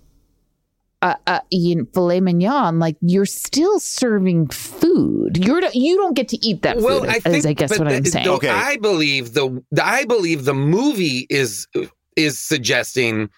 [1.01, 5.37] a, a you know, filet mignon, like you're still serving food.
[5.37, 7.09] You're you don't get to eat that well, food.
[7.09, 8.27] I as think, I guess but what I'm saying.
[8.27, 8.49] Okay.
[8.49, 11.67] I believe the I believe the movie is
[12.15, 13.29] is suggesting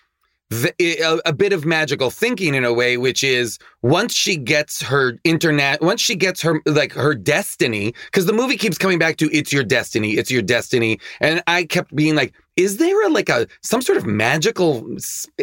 [0.49, 4.35] the, eh, a, a bit of magical thinking in a way, which is once she
[4.35, 8.97] gets her internet, once she gets her like her destiny, because the movie keeps coming
[8.97, 13.05] back to it's your destiny, it's your destiny, and I kept being like, is there
[13.05, 14.85] a, like a some sort of magical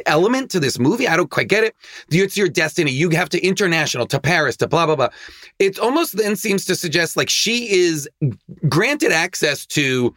[0.04, 1.08] element to this movie?
[1.08, 1.74] I don't quite get it.
[2.10, 2.90] It's your destiny.
[2.90, 5.08] You have to international to Paris to blah blah blah.
[5.58, 8.08] It almost then seems to suggest like she is
[8.68, 10.14] granted access to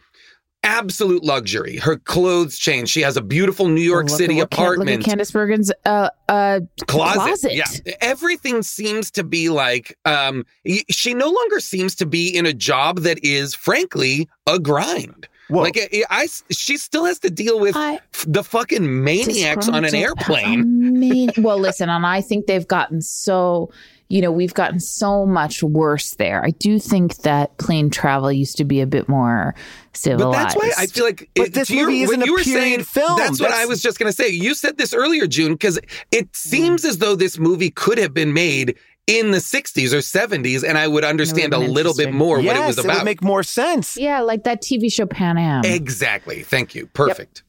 [0.62, 1.76] absolute luxury.
[1.76, 2.88] Her clothes change.
[2.90, 6.10] She has a beautiful New York at City Can- apartment Look at Candice Bergen's uh,
[6.28, 7.18] uh, closet.
[7.18, 7.54] closet.
[7.54, 7.92] Yeah.
[8.00, 10.44] Everything seems to be like um
[10.90, 15.26] she no longer seems to be in a job that is frankly a grind.
[15.48, 15.62] Whoa.
[15.62, 19.94] Like I, I- she still has to deal with I- the fucking maniacs on an
[19.94, 21.30] airplane.
[21.38, 23.70] Well, listen, and I think they've gotten so,
[24.10, 26.44] you know, we've gotten so much worse there.
[26.44, 29.54] I do think that plane travel used to be a bit more
[29.94, 30.32] civilized.
[30.32, 32.26] But that's why I feel like But it- this to your- movie what isn't a
[32.26, 33.16] you were period saying, film.
[33.16, 34.28] That's what I was just going to say.
[34.28, 35.78] You said this earlier, June, because
[36.10, 36.36] it mm.
[36.36, 40.76] seems as though this movie could have been made in the 60s or 70s, and
[40.76, 42.96] I would understand a little bit more yes, what it was it about.
[42.98, 43.96] would make more sense.
[43.96, 45.64] yeah, like that TV show Pan Am.
[45.64, 46.42] exactly.
[46.42, 46.86] Thank you.
[46.88, 47.44] Perfect.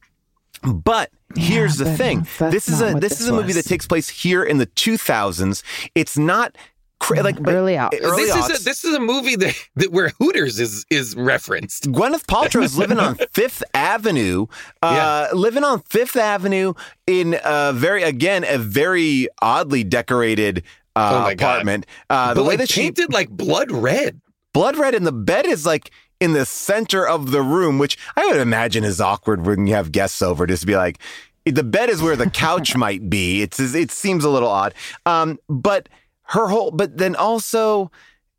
[0.62, 3.56] But here's the thing: this is a this this is a movie was.
[3.56, 5.62] that takes place here in the 2000s.
[5.94, 6.56] It's not
[7.00, 7.94] cra- like but- Early out.
[8.00, 8.50] Early this aughts.
[8.50, 11.90] is a, this is a movie that, that where Hooters is is referenced.
[11.90, 14.46] Gwyneth Paltrow is living on Fifth Avenue,
[14.82, 16.74] uh, living on Fifth Avenue
[17.06, 20.62] in a very, again, a very oddly decorated
[20.94, 21.86] uh, Oh apartment.
[22.10, 24.20] Uh, the way like that she painted like blood red.
[24.52, 25.90] blood red, and the bed is like
[26.22, 29.90] in the center of the room, which I would imagine is awkward when you have
[29.90, 30.46] guests over.
[30.46, 31.00] Just to be like,
[31.44, 33.42] the bed is where the couch might be.
[33.42, 34.72] It's it seems a little odd.
[35.04, 35.88] Um, but
[36.28, 37.90] her whole, but then also.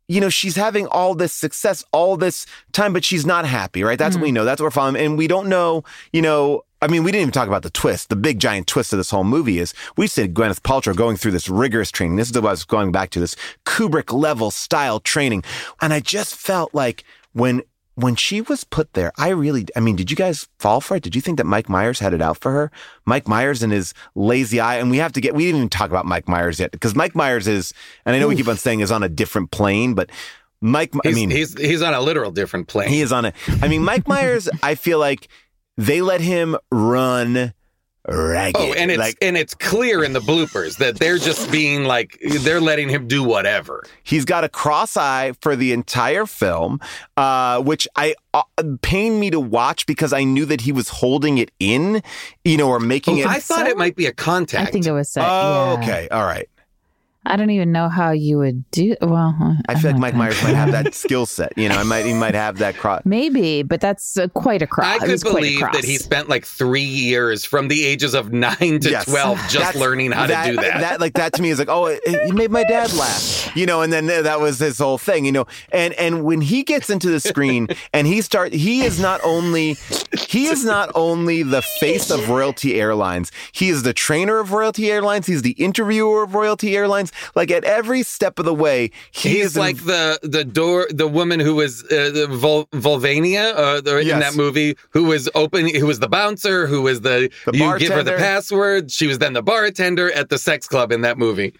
[0.06, 3.98] You know, she's having all this success, all this time, but she's not happy, right?
[3.98, 4.44] That's what we know.
[4.44, 5.02] That's what we're following.
[5.02, 8.10] And we don't know, you know, I mean, we didn't even talk about the twist.
[8.10, 11.30] The big giant twist of this whole movie is we said Gwyneth Paltrow going through
[11.30, 12.16] this rigorous training.
[12.16, 15.42] This is what I was going back to this Kubrick level style training.
[15.80, 17.62] And I just felt like when
[17.94, 21.02] when she was put there, I really, I mean, did you guys fall for it?
[21.02, 22.70] Did you think that Mike Myers had it out for her?
[23.04, 24.76] Mike Myers and his lazy eye.
[24.76, 27.14] And we have to get, we didn't even talk about Mike Myers yet because Mike
[27.14, 27.72] Myers is,
[28.04, 30.10] and I know we keep on saying is on a different plane, but
[30.60, 32.88] Mike, I mean, he's he's on a literal different plane.
[32.88, 33.34] he is on a.
[33.60, 34.48] I mean, Mike Myers.
[34.62, 35.28] I feel like
[35.76, 37.52] they let him run
[38.08, 38.56] ragged.
[38.56, 42.18] Oh, and it's like and it's clear in the bloopers that they're just being like
[42.40, 43.84] they're letting him do whatever.
[44.02, 46.80] he's got a cross eye for the entire film,
[47.16, 48.42] uh, which I uh,
[48.82, 52.02] pained me to watch because I knew that he was holding it in,
[52.44, 53.26] you know, or making it.
[53.26, 54.68] Oh, I thought it might be a contact.
[54.68, 55.24] I think it was set.
[55.26, 55.82] oh, yeah.
[55.82, 56.48] okay, all right.
[57.26, 58.96] I don't even know how you would do.
[59.00, 61.52] Well, I feel like Mike Myers might have that skill set.
[61.56, 63.02] You know, I might he might have that cross.
[63.04, 64.86] Maybe, but that's uh, quite a cross.
[64.86, 65.74] I could was believe cross.
[65.74, 69.04] that he spent like three years from the ages of nine to Yes.
[69.06, 71.00] twelve just That's- learning how to do that.
[71.00, 73.80] like that to me is like, oh, it, it made my dad laugh, you know.
[73.82, 75.46] And then that was his whole thing, you know.
[75.72, 79.76] And and when he gets into the screen and he start, he is not only
[80.28, 83.32] he is not only the face of Royalty Airlines.
[83.52, 85.26] He is the trainer of Royalty Airlines.
[85.26, 87.12] He's the interviewer of Royalty Airlines.
[87.34, 91.08] Like at every step of the way, he He's in- like the the door the
[91.08, 92.28] woman who was uh, the
[93.56, 94.20] uh, the, in Yes.
[94.32, 97.92] that movie who was open who was the bouncer who was the, The you give
[97.92, 101.54] her the password she was then the bartender at the sex club in that movie.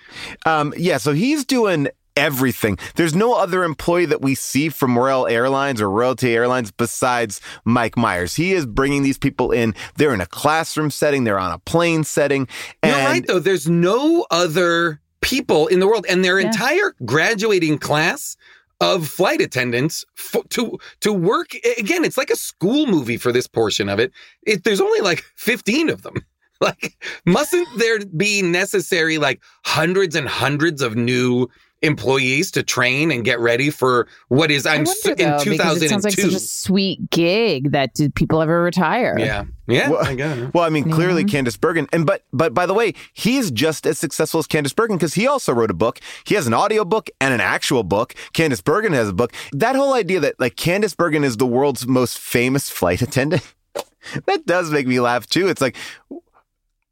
[0.47, 2.79] Um, yeah, so he's doing everything.
[2.95, 7.97] There's no other employee that we see from Royal Airlines or Royalty Airlines besides Mike
[7.97, 8.35] Myers.
[8.37, 9.75] He is bringing these people in.
[9.97, 11.25] They're in a classroom setting.
[11.25, 12.47] They're on a plane setting.
[12.83, 13.39] And You're right though.
[13.41, 16.47] There's no other people in the world, and their Yeah.
[16.49, 18.37] entire graduating class
[18.81, 22.05] of flight attendants f- to to work again.
[22.05, 24.13] It's like a school movie for this portion of it.
[24.47, 26.15] it there's only like 15 of them.
[26.61, 31.49] Like, mustn't there be necessary like hundreds and hundreds of new
[31.85, 35.45] employees to train and get ready for what is I I'm wonder, s- in though,
[35.45, 39.17] because it sounds like such a sweet gig that did people ever retire?
[39.19, 39.91] yeah, yeah.
[39.91, 40.53] Well- I got.
[40.55, 41.25] Well, I mean, clearly.
[41.25, 41.87] Candice Bergen.
[41.93, 45.27] And but but by the way, he's just as successful as Candice Bergen because he
[45.27, 46.01] also wrote a book.
[46.25, 48.15] He has an audio book and an actual book.
[48.35, 49.33] Candice Bergen has a book.
[49.53, 53.43] That whole idea that like Candice Bergen is the world's most famous flight attendant,
[54.27, 55.49] that does make me laugh too.
[55.49, 55.77] It's like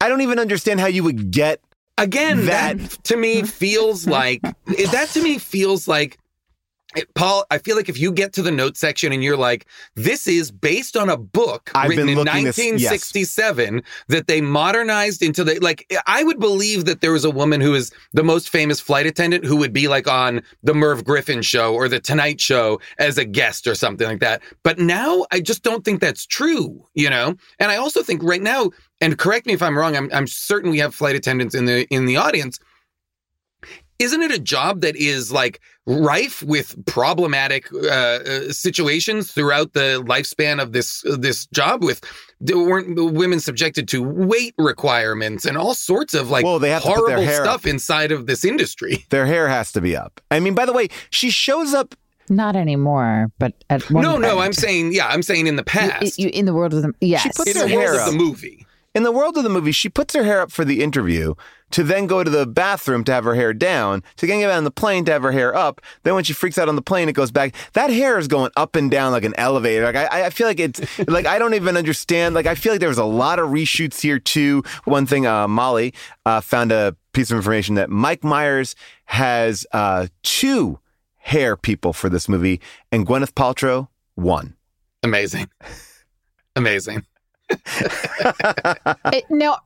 [0.01, 1.61] I don't even understand how you would get
[1.97, 6.17] again that, That- to me feels like that to me feels like
[7.15, 10.27] Paul, I feel like if you get to the note section and you're like, this
[10.27, 12.91] is based on a book I've written in looking this- yes.
[12.91, 17.61] 1967 that they modernized into the, like, I would believe that there was a woman
[17.61, 21.41] who is the most famous flight attendant who would be like on the Merv Griffin
[21.41, 24.41] show or the Tonight Show as a guest or something like that.
[24.63, 27.35] But now I just don't think that's true, you know?
[27.59, 30.71] And I also think right now, and correct me if I'm wrong, I'm, I'm certain
[30.71, 32.59] we have flight attendants in the, in the audience
[33.99, 40.03] isn't it a job that is like rife with problematic uh, uh, situations throughout the
[40.07, 42.01] lifespan of this uh, this job with
[42.41, 46.87] weren't women subjected to weight requirements and all sorts of like Well, they have to
[46.89, 47.67] their horrible stuff up.
[47.67, 50.21] inside of this industry their hair has to be up.
[50.31, 51.95] I mean, by the way, she shows up
[52.29, 56.17] Not anymore, but at one no no i'm saying yeah i'm saying in the past
[56.17, 57.27] you, in the world of the yes.
[57.35, 58.62] puts in her the world hair of the movie
[58.95, 61.33] in the world of the movie, she puts her hair up for the interview
[61.71, 64.63] to then go to the bathroom to have her hair down, to then get on
[64.63, 65.81] the plane to have her hair up.
[66.03, 67.55] Then when she freaks out on the plane, it goes back.
[67.73, 69.83] That hair is going up and down like an elevator.
[69.83, 72.35] Like I, I feel like it's like I don't even understand.
[72.35, 74.63] Like I feel like there was a lot of reshoots here too.
[74.83, 75.93] One thing, uh, Molly
[76.25, 78.75] uh, found a piece of information that Mike Myers
[79.05, 80.79] has uh, two
[81.17, 84.55] hair people for this movie, and Gwyneth Paltrow one.
[85.01, 85.49] Amazing.
[86.55, 87.03] Amazing.
[87.49, 89.57] It, now,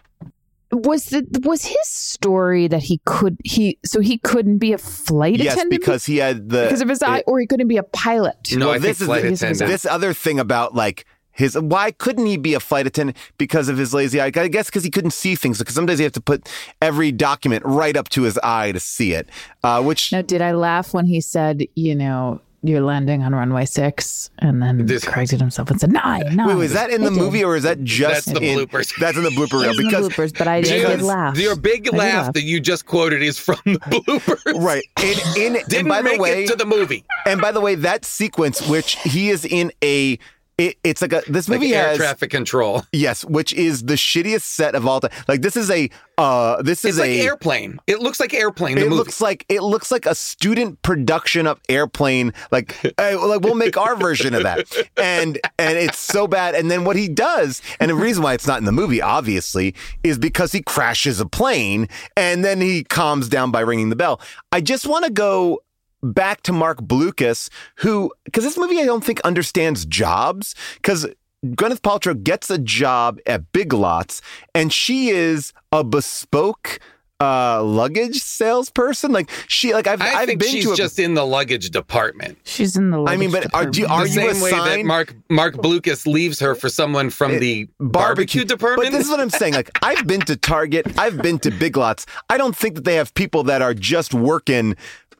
[0.71, 5.38] was it was his story that he could he so he couldn't be a flight
[5.38, 7.84] yes, attendant because he had the because of his eye, or he couldn't be a
[7.84, 8.36] pilot?
[8.53, 9.69] No, Well, I think this is flight the- attendant.
[9.69, 13.78] this other thing about like his why couldn't he be a flight attendant because of
[13.78, 14.25] his lazy eye?
[14.36, 15.59] I guess because he couldn't see things.
[15.59, 16.49] Because sometimes you have to put
[16.82, 19.30] every document right up to his eye to see it.
[19.63, 23.65] Uh, which Now, did I laugh when he said, you know, you're landing on runway
[23.65, 26.47] six, and then This- corrected himself and said nine, nine.
[26.47, 27.18] wait, was that in the I did.
[27.20, 28.93] movie or is that just That's the in- bloopers.
[28.99, 30.95] That's in the blooper reel That was in the because bloopers, but I did, I
[30.95, 31.38] did laugh.
[31.38, 32.34] Your big laugh, laugh.
[32.34, 34.61] that you just quoted is from the bloopers.
[34.63, 37.03] right in in Didn't and by make the way it to the movie.
[37.26, 40.18] and by the way that sequence which he is in a
[40.58, 42.84] it, it's like a this Like movie air has traffic control.
[42.91, 46.84] yes which is the shittiest set of all time like this is a uh this
[46.84, 47.80] It's is like a airplane.
[47.86, 48.76] It looks like airplane.
[48.78, 48.95] The it movie.
[48.95, 53.78] looks like it looks like a student production of airplane like hey, like we'll make
[53.78, 54.66] our version of that
[54.97, 58.47] and and it's so bad and then what he does and the reason why it's
[58.47, 63.30] not in the movie obviously is because he crashes a plane and then he calms
[63.30, 64.20] down by ringing the bell
[64.51, 65.60] i just want to go
[66.04, 71.08] back to mark blucas who because this movie i don't think understands jobs because
[71.45, 74.24] Gwyneth Paltrow gets a job at Big Lots,
[74.56, 76.80] and she is a bespoke
[77.20, 81.00] uh luggage salesperson like she like i've I have think been she's to a just
[81.00, 82.38] in the luggage department.
[82.43, 83.04] She's in the.
[83.06, 86.06] I mean, luggage but are, do, are the you same way that Mark Mark Blucas
[86.06, 88.91] leaves her for someone from the barbecue, department.
[88.91, 89.54] But this is what I'm saying.
[89.54, 92.06] Like, I've been to Target, I've been to Big Lots.
[92.30, 94.76] I don't think that they have people that are just working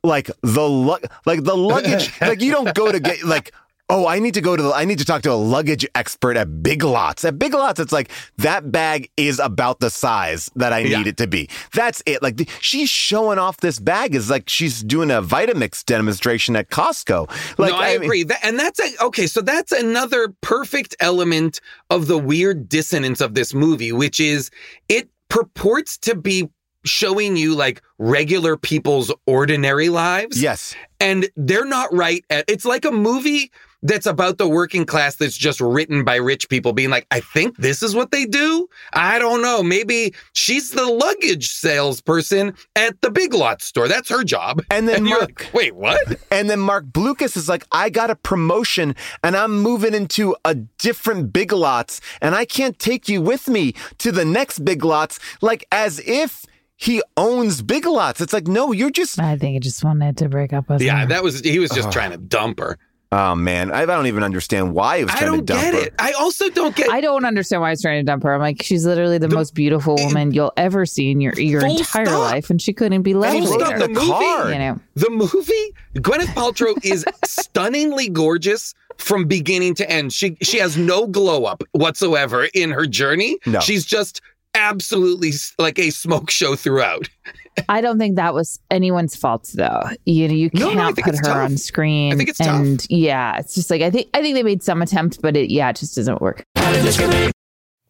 [0.08, 2.12] like the lu- like the luggage.
[2.22, 3.52] like, you don't go to get like.
[3.90, 6.36] Oh, I need to go to the, I need to talk to a luggage expert
[6.36, 7.24] at Big Lots.
[7.24, 10.98] At Big Lots, it's like that bag is about the size that I Yeah.
[10.98, 11.50] need it to be.
[11.74, 12.22] That's it.
[12.22, 16.70] Like the, she's showing off this bag is like she's doing a Vitamix demonstration at
[16.70, 17.30] Costco.
[17.58, 18.24] Like no, I, mean- agree.
[18.26, 19.26] That, and that's a, okay.
[19.26, 24.52] So that's another perfect element of the weird dissonance of this movie, which is
[24.90, 26.50] it purports to be
[26.88, 30.42] showing you like regular people's ordinary lives.
[30.42, 30.76] Yes.
[31.00, 32.24] And they're not right.
[32.30, 33.52] At, it's like a movie
[33.84, 37.58] that's about the working class that's just written by rich people being like, I think
[37.58, 38.68] this is what they do.
[38.94, 39.62] I don't know.
[39.62, 43.88] Maybe she's the luggage salesperson at the Big Lots store.
[43.88, 44.62] That's her job.
[44.72, 46.20] And then you're Mark- like, wait, what?
[46.32, 50.56] And then Mark Blucas is like, I got a promotion and I'm moving into a
[50.56, 55.20] different Big Lots and I can't take you with me to the next Big Lots,
[55.42, 56.46] like as if
[56.78, 58.22] he owns Big Lots.
[58.22, 61.02] It's like, no, you're just, I think he just wanted to break up with Yeah,
[61.02, 61.06] her.
[61.08, 62.78] that was, he was just trying to dump her.
[63.12, 65.80] oh man, I don't even understand why he was I trying don't dump get her.
[65.80, 65.94] it.
[65.98, 68.34] I also don't get I don't understand why he's trying to dump her.
[68.34, 71.62] I'm like, she's literally the, The- most beautiful woman you'll ever see in your your
[71.62, 72.20] Full entire stop.
[72.32, 73.76] life, and she couldn't be left Full stop.
[73.80, 74.52] The the movie.
[74.54, 80.12] You know, the movie, Gwyneth Paltrow is stunningly gorgeous from beginning to end.
[80.12, 83.38] She she has no glow up whatsoever in her journey.
[83.46, 83.62] No.
[83.62, 84.20] She's just
[84.58, 87.08] absolutely like a smoke show throughout.
[87.70, 89.82] I don't think that was anyone's fault though.
[90.06, 91.38] You know, you No, no, can't think put her tough.
[91.38, 92.14] on screen.
[92.14, 92.50] I think it's tough.
[92.50, 95.50] and yeah, it's just like I think I think they made some attempt, but it
[95.50, 96.44] yeah, it just doesn't work.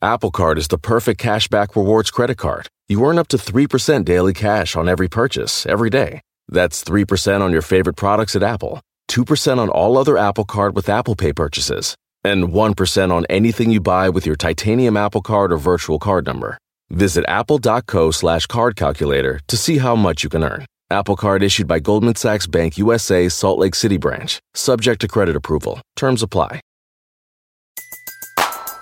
[0.01, 2.68] Apple Card is the perfect cashback rewards credit card.
[2.88, 6.22] You earn up to 3% daily cash on every purchase every day.
[6.47, 10.88] That's 3% on your favorite products at Apple, 2% on all other Apple Card with
[10.88, 11.95] Apple Pay purchases,
[12.28, 16.58] and 1% on anything you buy with your titanium Apple Card or virtual card number.
[16.90, 20.66] Visit apple.co slash card calculator to see how much you can earn.
[20.90, 25.36] Apple Card issued by Goldman Sachs Bank USA Salt Lake City branch, subject to credit
[25.36, 25.82] approval.
[25.96, 26.62] Terms apply.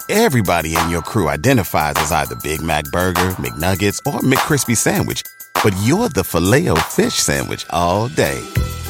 [0.07, 5.23] Everybody in your crew identifies as either Big Mac Burger, McNuggets, or McCrispy Sandwich.
[5.63, 8.39] But you're the filet fish Sandwich all day.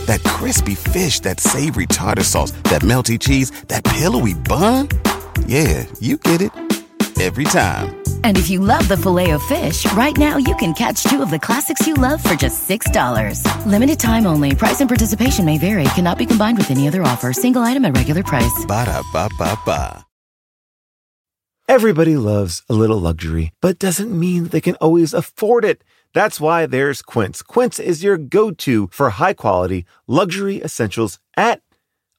[0.06, 4.90] That crispy fish, that savory tartar sauce, that melty cheese, that pillowy bun.
[5.48, 6.52] Yeah, you get it.
[7.22, 7.96] Every time.
[8.26, 11.30] And if you love the filet of fish, right now you can catch two of
[11.30, 13.66] the classics you love for just $6.
[13.66, 14.54] Limited time only.
[14.54, 15.86] Price and participation may vary.
[15.96, 17.32] Cannot be combined with any other offer.
[17.32, 18.66] Single item at regular price.
[18.68, 20.06] Ba-da-ba-ba-ba.
[21.68, 25.84] Everybody loves a little luxury, but doesn't mean they can always afford it.
[26.16, 27.42] That's why there's Quince.
[27.42, 31.62] Quince is your go to for high quality luxury essentials at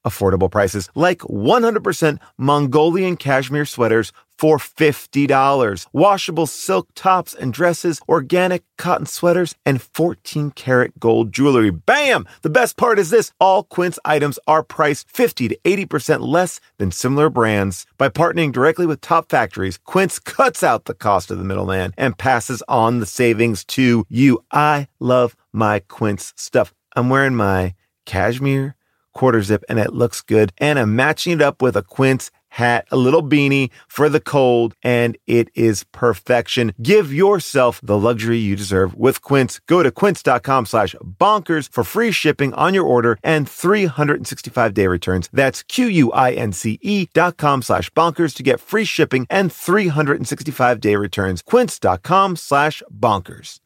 [0.07, 5.87] affordable prices like 100% Mongolian cashmere sweaters for $50.
[5.93, 11.71] Washable silk tops and dresses, organic cotton sweaters, and 14 karat gold jewelry.
[11.71, 12.27] Bam!
[12.43, 16.91] The best part is this all Quince items are priced 50 to 80% less than
[16.91, 17.85] similar brands.
[17.97, 22.17] By partnering directly with top factories, Quince cuts out the cost of the middleman and
[22.17, 24.43] passes on the savings to you.
[24.51, 26.73] I love my Quince stuff.
[26.95, 28.76] I'm wearing my cashmere
[29.17, 30.51] quarter zip and it looks good.
[30.59, 34.73] And I'm matching it up with a Quince hat, a little beanie for the cold,
[34.83, 36.73] and it is perfection.
[36.81, 39.59] Give yourself the luxury you deserve with Quince.
[39.67, 45.29] Go to quince.com slash bonkers for free shipping on your order and 365 day returns.
[45.33, 51.41] That's Q-U-I-N-C-E dot com slash bonkers to get free shipping and 365 day returns.
[51.41, 53.59] Quince.com slash bonkers.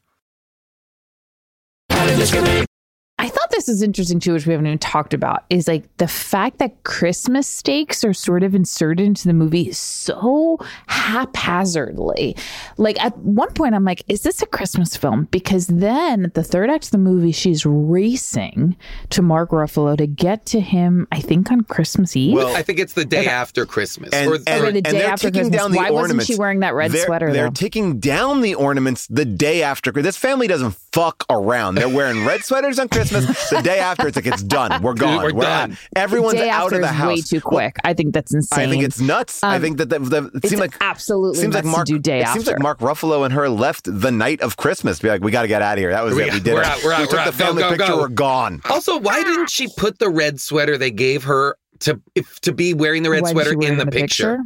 [3.18, 6.08] I thought this is interesting too, which we haven't even talked about, is like the
[6.08, 12.36] fact that Christmas stakes are sort of inserted into the movie so haphazardly.
[12.76, 15.28] Like at one point, I'm like, is this a Christmas film?
[15.30, 18.76] Because then at the third act of the movie, she's racing
[19.10, 22.34] to Mark Ruffalo to get to him, I think on Christmas Eve.
[22.34, 24.10] Well, I think it's the day after Christmas.
[24.12, 25.60] And, or, and, Oh, the day they're after taking Christmas.
[25.60, 27.50] down the Why wasn't she wearing that red they're, sweater, They're though?
[27.52, 29.92] taking down the ornaments the day after.
[29.92, 30.14] Christmas.
[30.14, 31.74] This family doesn't fuck around.
[31.76, 33.41] They're wearing red sweaters on Christmas.
[33.50, 34.82] The day after, it's like it's done.
[34.82, 35.22] We're gone.
[35.22, 35.72] We're done.
[35.72, 35.78] out.
[35.96, 37.08] Everyone's day out after of the is house.
[37.08, 37.76] way too Well, quick.
[37.84, 38.68] I think that's insane.
[38.68, 39.42] I think it's nuts.
[39.42, 41.76] I Um, think that the, the, it it's seems like absolutely seems like nuts to
[41.78, 41.86] Mark.
[41.86, 42.58] do day it seems like.
[42.60, 44.98] Mark Ruffalo and her left the night of Christmas.
[45.00, 45.90] Be like, we got to get out of here.
[45.90, 46.32] That was We- it.
[46.34, 46.66] We did we're it.
[46.66, 47.32] out, we're out, we we're took out.
[47.32, 47.86] the Go, family go, picture.
[47.86, 47.98] go.
[47.98, 48.60] We're gone.
[48.70, 52.74] Also, why didn't she put the red sweater they gave her to if to be
[52.74, 54.34] wearing the red Why sweater she wear in the, picture?
[54.34, 54.42] Uh,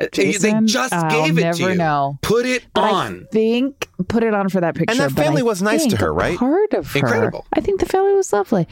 [0.00, 0.60] Uh, Jason?
[0.66, 1.74] They just I'll gave it to you.
[1.74, 2.18] know.
[2.22, 3.26] Put it But on.
[3.28, 4.96] I think put it on for that picture.
[4.96, 6.38] that but family was nice to her, right?
[6.38, 7.46] Part of her, Incredible.
[7.52, 8.66] I think the family was lovely.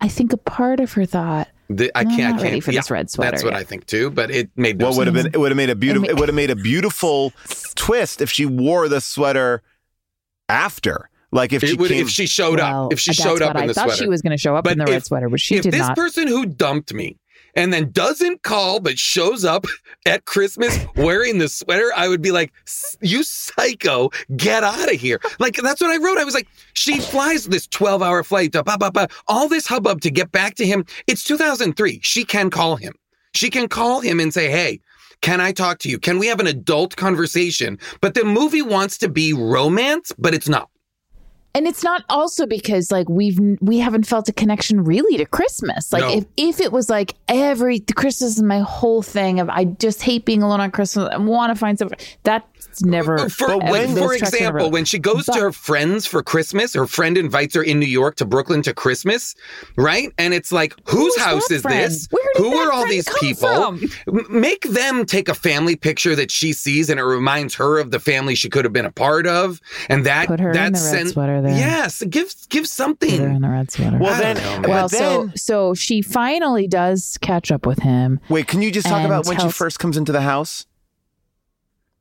[0.00, 2.20] I think a part of her thought, The- I I'm can't.
[2.20, 3.60] I can't ready for yeah, this red sweater That's what yet.
[3.60, 4.10] I think too.
[4.10, 5.26] But it made no What would have been?
[5.26, 6.06] It would have made a beautiful.
[6.08, 7.32] ma- It would have made a beautiful
[7.76, 9.62] twist if she wore the sweater
[10.48, 11.08] after.
[11.34, 12.02] Like if she would, came.
[12.04, 12.92] if she showed well, up.
[12.92, 14.02] If she showed up in I the thought sweater.
[14.02, 15.62] she was going to show up But in the if- red sweater, but she if
[15.62, 15.96] did this not.
[15.96, 17.16] person who dumped me
[17.54, 19.66] and then doesn't call but shows up
[20.06, 22.52] at Christmas wearing the sweater, I would be like,
[23.00, 26.18] "You psycho, get out of here!" Like that's what I wrote.
[26.18, 30.00] I was like, "She flies this twelve-hour flight, to, bah, bah, bah, all this hubbub
[30.02, 30.84] to get back to him.
[31.06, 32.00] It's 2003.
[32.02, 32.94] She can call him.
[33.34, 34.80] She can call him and say, "Hey."
[35.20, 36.00] Can I talk to you?
[36.00, 37.78] Can we have an adult conversation?
[38.00, 40.68] But the movie wants to be romance, but it's not.
[41.54, 45.92] And it's not also because like we've we haven't felt a connection really to Christmas.
[45.92, 46.10] Like No.
[46.18, 50.24] if if it was like every Christmas is my whole thing of I just hate
[50.24, 51.08] being alone on Christmas.
[51.12, 51.98] I want to find something
[52.66, 53.28] that's never.
[53.28, 56.74] For, But when- for example, never- when she goes But- to her friends for Christmas,
[56.74, 59.34] her friend invites her in New York to Brooklyn to Christmas,
[59.76, 60.10] right?
[60.18, 61.90] And it's like, whose house is friend?
[61.90, 62.08] this?
[62.36, 63.48] Who are all these people?
[63.48, 63.80] from?
[64.30, 68.00] Make them take a family picture that she sees and it reminds her of the
[68.00, 69.60] family she could have been a part of.
[69.88, 71.56] And that Put her in that the red sen- sweater there.
[71.56, 73.10] Yes, give give Put her something.
[73.22, 73.98] in the red sweater.
[73.98, 78.20] well, then, know, well, then, so so she finally does catch up with him.
[78.28, 78.46] wait.
[78.46, 80.66] Can you just talk and about when she first comes into the house?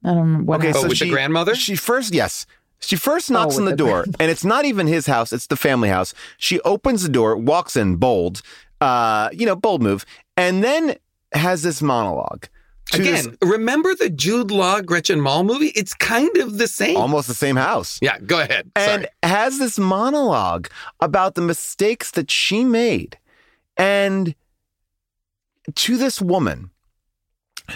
[0.03, 0.59] I don't know what.
[0.59, 0.81] Okay, Oh, happened.
[0.83, 1.55] so with the she, grandmother?
[1.55, 2.45] She first, yes.
[2.79, 5.31] She first knocks Oh, on with the, the door, and it's not even his house;
[5.31, 6.13] it's the family house.
[6.37, 8.41] She opens the door, walks in bold,
[8.81, 10.03] uh, you know, bold move,
[10.35, 10.95] and then
[11.33, 12.47] has this monologue.
[12.87, 15.67] to this- Again, remember the Jude Law Gretchen Mol movie?
[15.75, 16.97] It's kind of the same.
[16.97, 18.71] almost the same house, Yeah, go ahead.
[18.75, 19.07] and Sorry.
[19.31, 20.67] has this monologue
[20.99, 23.17] about the mistakes that she made,
[23.77, 24.33] and
[25.75, 26.71] to this woman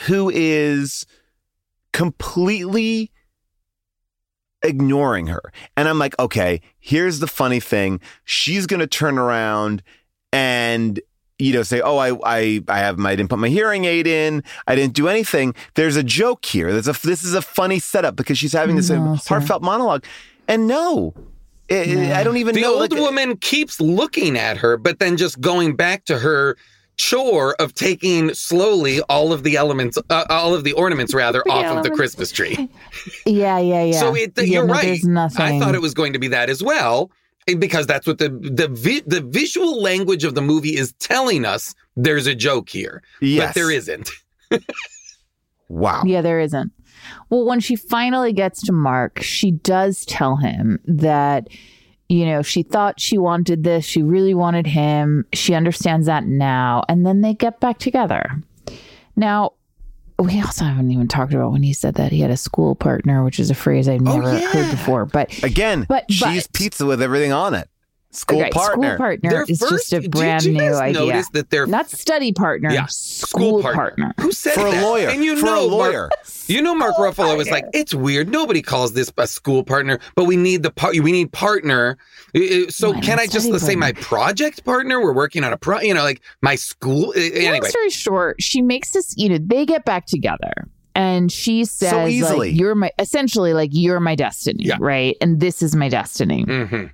[0.07, 1.05] who is
[1.95, 3.11] completely
[4.63, 5.41] ignoring her.
[5.77, 8.01] And I'm like, okay, here's the funny thing.
[8.25, 9.81] She's going to turn around
[10.33, 10.99] and
[11.39, 14.07] you know say, "Oh, I I I have my I didn't put my hearing aid
[14.07, 14.43] in.
[14.67, 16.71] I didn't do anything." There's a joke here.
[16.71, 19.35] There's a this is a funny setup because she's having this uh, No, sir.
[19.35, 20.03] heartfelt monologue.
[20.47, 21.13] And no,
[21.71, 25.17] I- I don't even the know old like, woman keeps looking at her, but then
[25.17, 26.57] just going back to her
[26.97, 31.51] chore of taking slowly all of the elements, uh, all of the ornaments rather, The
[31.51, 31.91] off of the.
[31.91, 32.69] Christmas tree.
[33.25, 33.99] yeah, yeah, yeah.
[33.99, 34.99] So it, Yeah, you're no, right.
[35.37, 37.11] I thought it was going to be that as well,
[37.47, 41.45] eh, because that's what the the vi- the visual language of the movie is telling
[41.45, 41.73] us.
[41.97, 43.47] There's a joke here, Yes.
[43.49, 44.09] but there isn't.
[45.69, 46.03] Wow.
[46.05, 46.71] Yeah, there isn't.
[47.29, 51.47] Well, when she finally gets to Mark, she does tell him that,
[52.09, 53.83] you know, she thought she wanted this.
[53.85, 55.25] She really wanted him.
[55.33, 56.83] She understands that now.
[56.87, 58.41] And then they get back together.
[59.15, 59.53] Now,
[60.19, 63.23] we also haven't even talked about when he said that he had a school partner,
[63.23, 64.51] which is a phrase I've Oh, never yeah.
[64.51, 65.05] heard before.
[65.05, 67.67] But Again, But- cheese but- pizza with everything on it.
[68.15, 68.89] School Okay, partner.
[68.95, 70.99] School partner Their is first- just a did brand you new guys idea.
[71.01, 72.71] notice that they're- not study partner.
[72.71, 74.13] Yeah, school, partner.
[74.19, 75.09] Who said For a lawyer.
[75.09, 76.01] And you For a know, lawyer.
[76.03, 76.11] Mark,
[76.47, 78.29] you know, Mark Ruffalo was like, "It's weird.
[78.29, 80.97] Nobody calls this a school partner, but we need the part.
[80.99, 81.97] We need partner.
[82.69, 85.01] So Why can I just study say my project partner?
[85.01, 85.79] We're working on a pro.
[85.81, 87.13] You know, like my school.
[87.15, 89.13] uh, Long Anyway, story short, she makes this.
[89.17, 90.53] You know, they get back together,
[90.95, 92.49] and she says, easily.
[92.51, 94.77] like, "You're my essentially like you're my destiny, Yeah.
[94.79, 95.15] right?
[95.21, 96.85] And this is my destiny." hmm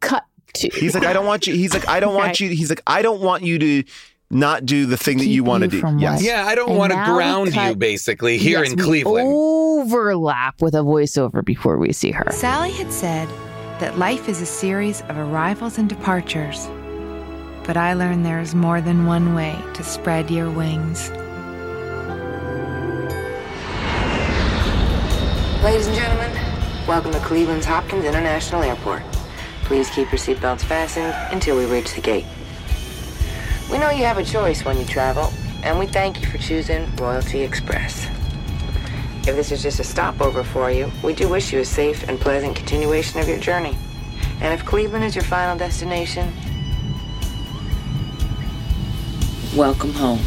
[0.00, 0.24] Cut
[0.60, 1.54] to He's like, I don't want you.
[1.54, 2.46] He's like, I don't want Okay.
[2.46, 2.50] you.
[2.56, 3.84] He's like, I don't want you to
[4.30, 5.82] not do the thing that you want to do.
[5.98, 6.22] Yes.
[6.22, 9.28] yeah, I don't want to now we ground you basically here Yes, in Cleveland.
[9.32, 12.24] Overlap with a voiceover before we see her.
[12.32, 13.28] Sally had said
[13.78, 16.66] that life is a series of arrivals and departures.
[17.64, 21.10] But I learned there is more than one way to spread your wings.
[25.62, 26.32] Ladies and gentlemen,
[26.86, 29.02] welcome to Cleveland's Hopkins International Airport.
[29.66, 32.24] Please keep your seatbelts fastened until we reach the gate.
[33.68, 35.32] We know you have a choice when you travel,
[35.64, 38.06] and we thank you for choosing Royalty Express.
[39.26, 42.20] If this is just a stopover for you, we do wish you a safe and
[42.20, 43.76] pleasant continuation of your journey.
[44.40, 46.32] And if Cleveland is your final destination,
[49.56, 50.20] welcome home.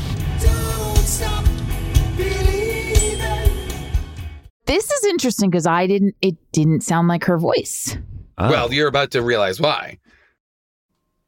[4.66, 6.16] This is interesting because I didn't.
[6.22, 7.98] It didn't sound like her voice.
[8.40, 8.50] Oh.
[8.50, 10.00] Well, you're about to realize why.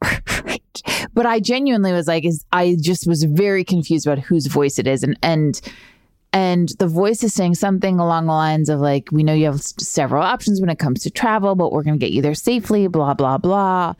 [1.14, 4.86] but I genuinely was like, is I just was very confused about whose voice it
[4.86, 5.60] is, and and
[6.32, 9.56] and the voice is saying something along the lines of like, we know you have
[9.56, 12.34] s- several options when it comes to travel, but we're going to get you there
[12.34, 12.86] safely.
[12.88, 13.94] Blah blah blah.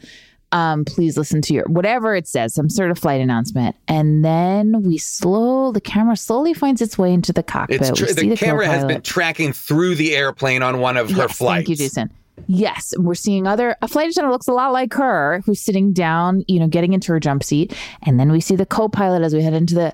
[0.51, 4.83] Um, please listen to your whatever it says, some sort of flight announcement, and then
[4.83, 5.73] we slow.
[5.73, 7.81] The camera slowly finds its way into the cockpit.
[7.83, 11.29] It's tr- see the, camera has been tracking through the airplane on one of her
[11.29, 11.67] flights.
[11.67, 12.11] Thank you, Jason.
[12.47, 16.45] Yes, we're seeing other a flight attendant looks a lot like her, who's sitting down,
[16.49, 19.43] you know, getting into her jump seat, and then we see the co-pilot as we
[19.43, 19.93] head into the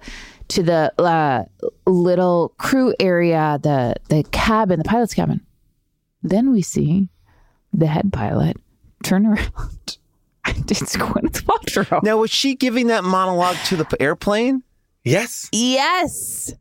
[0.48, 1.44] to the uh,
[1.86, 5.40] little crew area, the the cabin, the pilot's cabin.
[6.22, 7.08] Then we see
[7.72, 8.56] the head pilot
[9.02, 9.98] turn around.
[10.46, 12.02] it's Gwyneth Paltrow.
[12.02, 14.62] Now, was she giving that monologue to the airplane?
[15.04, 15.48] Yes.
[15.52, 16.52] Yes.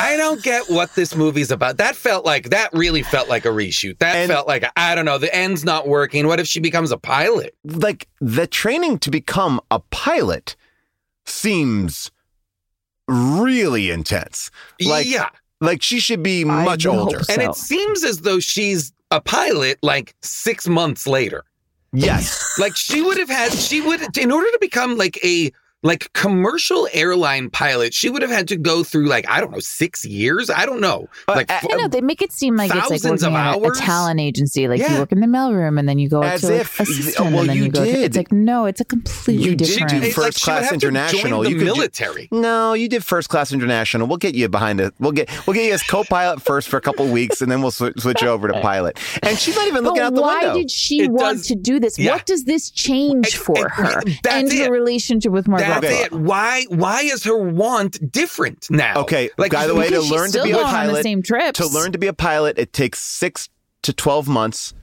[0.00, 1.76] I don't get what this movie's about.
[1.78, 3.98] That felt like that really felt like a reshoot.
[3.98, 5.18] That And- felt like I don't know.
[5.18, 6.26] The end's not working.
[6.26, 7.54] What if she becomes a pilot?
[7.64, 10.56] Like the training to become a pilot
[11.26, 12.10] seems
[13.08, 14.50] really intense.
[14.80, 15.28] Like, yeah,
[15.60, 17.18] like she should be much older.
[17.18, 21.44] hope and it seems as though she's a pilot like six months later.
[21.92, 22.42] Yes.
[22.58, 23.52] Like she would have had.
[23.52, 25.52] She would in order to become like a
[25.84, 27.94] like commercial airline pilot.
[27.94, 30.50] She would have had to go through like I don't know six years.
[30.50, 31.06] I don't know.
[31.28, 33.40] Uh, Like I I know they make it seem like it's like Thousands working of
[33.40, 33.78] at a, a hours?
[33.80, 34.66] talent agency.
[34.66, 37.30] Like you work in the mailroom and then you go As to like, if- assistant
[37.32, 37.84] well, and then you you, go.
[37.84, 38.02] To, did.
[38.04, 39.92] it's like no, it's a completely different.
[39.92, 41.42] You did do first like she would class have to join international.
[41.42, 42.28] The You could do- military.
[42.32, 44.08] No, you did first class international.
[44.08, 44.94] We'll get you behind it.
[44.98, 47.70] We'll get we'll get you as co-pilot first for a couple weeks, and then we'll
[47.70, 48.98] sw- switch you over to pilot.
[49.22, 50.48] And she's not even looking but out the why window.
[50.54, 51.98] Why did she It want does- to do this?
[51.98, 52.12] Yeah.
[52.12, 55.86] What does this change It- for it- her that's and her relationship with Mark That's
[55.94, 56.04] Ruffalo?
[56.06, 56.12] it.
[56.12, 56.64] Why?
[56.68, 59.00] Why is her want different now?
[59.02, 60.72] Okay, Like by the way, to Because she's learn to still be a going on
[60.72, 61.58] the pilot, same trips.
[61.58, 63.48] to learn to be a pilot, it takes six
[63.82, 64.74] to twelve months,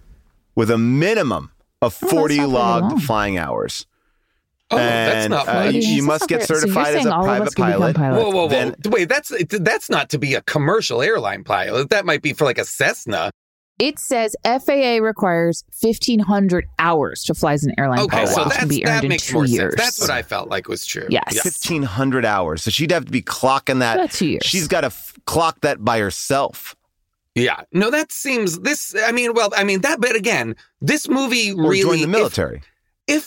[0.56, 2.82] with a minimum of Oh, forty not very long.
[2.90, 3.86] logged flying hours.
[4.74, 7.42] Oh, that's not uh, you, you must get very- so certified as a all of
[7.42, 8.22] us private can pilot.
[8.24, 8.48] Whoa, whoa, whoa!
[8.48, 11.90] Then- Wait, that's that's not to be a commercial airline pilot.
[11.90, 13.32] That might be for like a Cessna.
[13.82, 18.50] It says FAA requires 1,500 hours to fly as an airline Okay, pilot, so which
[18.50, 19.74] that's, can be that earned in makes two more years.
[19.74, 19.98] sense.
[19.98, 21.08] That's what I felt like was true.
[21.10, 21.42] Yes.
[21.42, 23.98] Fifteen hundred hours, so she'd have to be clocking that.
[23.98, 24.44] About two years.
[24.46, 26.76] She's got to f- clock that by herself,
[27.34, 27.62] Yeah.
[27.72, 28.94] No, that seems this.
[29.06, 30.00] I mean, well, I mean that.
[30.00, 31.82] But again, this movie or really.
[31.82, 32.58] join the military.
[32.58, 32.64] if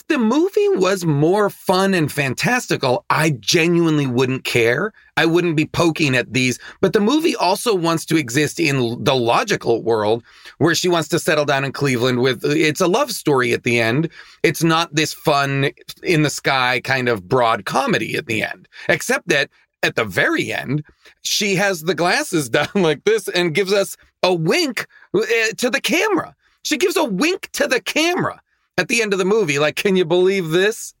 [0.07, 4.93] the movie was more fun and fantastical, I genuinely wouldn't care.
[5.15, 6.57] I wouldn't be poking at these.
[6.81, 10.23] But the movie also wants to exist in the logical world
[10.57, 13.79] where she wants to settle down in Cleveland with it's a love story at the
[13.79, 14.09] end.
[14.41, 15.69] It's not this fun
[16.01, 19.51] in the sky kind of broad comedy at the end, except that
[19.83, 20.83] at the very end,
[21.21, 25.21] she has the glasses down like this and gives us a wink uh,
[25.57, 26.35] to the camera.
[26.63, 28.41] She gives a wink to the camera
[28.77, 29.59] at the end of the movie.
[29.59, 30.93] Like, can you believe this?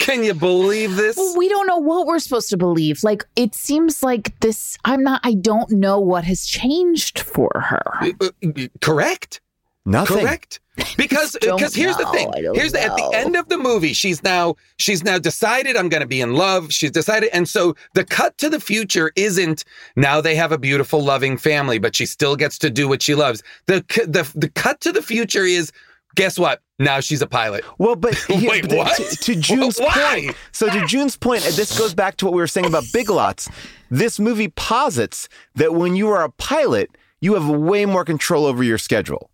[0.00, 1.16] can you believe this?
[1.16, 3.02] Well, we don't know what we're supposed to believe.
[3.02, 4.78] Like, it seems like this.
[4.84, 8.14] I'm not, I don't know what has changed for her.
[8.20, 9.40] Uh, uh, Correct.
[9.86, 10.20] Nothing.
[10.20, 10.60] Correct.
[10.96, 12.32] Because because here's the thing.
[12.54, 16.00] Here's the, at the end of the movie, she's now she's now decided I'm going
[16.00, 16.72] to be in love.
[16.72, 19.64] She's decided, and so the cut to the future isn't
[19.94, 23.14] now they have a beautiful, loving family, but she still gets to do what she
[23.14, 23.42] loves.
[23.66, 25.70] The the the cut to the future is
[26.14, 26.60] Guess what?
[26.78, 27.64] Now she's a pilot.
[27.78, 28.96] Well, but he- Wait, but what?
[28.96, 30.20] To, to June's Why?
[30.24, 32.84] point, so to June's point, and this goes back to what we were saying about
[32.92, 33.48] Big Lots.
[33.90, 36.90] This movie posits that when you are a pilot,
[37.20, 39.30] you have way more control over your schedule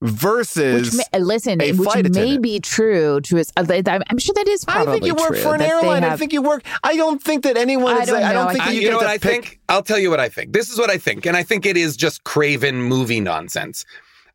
[0.00, 0.92] versus.
[0.96, 3.52] Which may, listen, a which flight may be true to us.
[3.56, 6.04] Uh, I'm I'm sure that is I think you work for an that they airline.
[6.04, 6.64] I think you work.
[6.82, 7.94] I don't think that anyone.
[7.96, 9.18] I don't like- I don't think I- that you, you get know what to I
[9.18, 9.60] pick- think?
[9.68, 10.52] I'll tell you what I think.
[10.52, 11.26] This is what I think.
[11.26, 13.84] And I think it is just craven movie nonsense.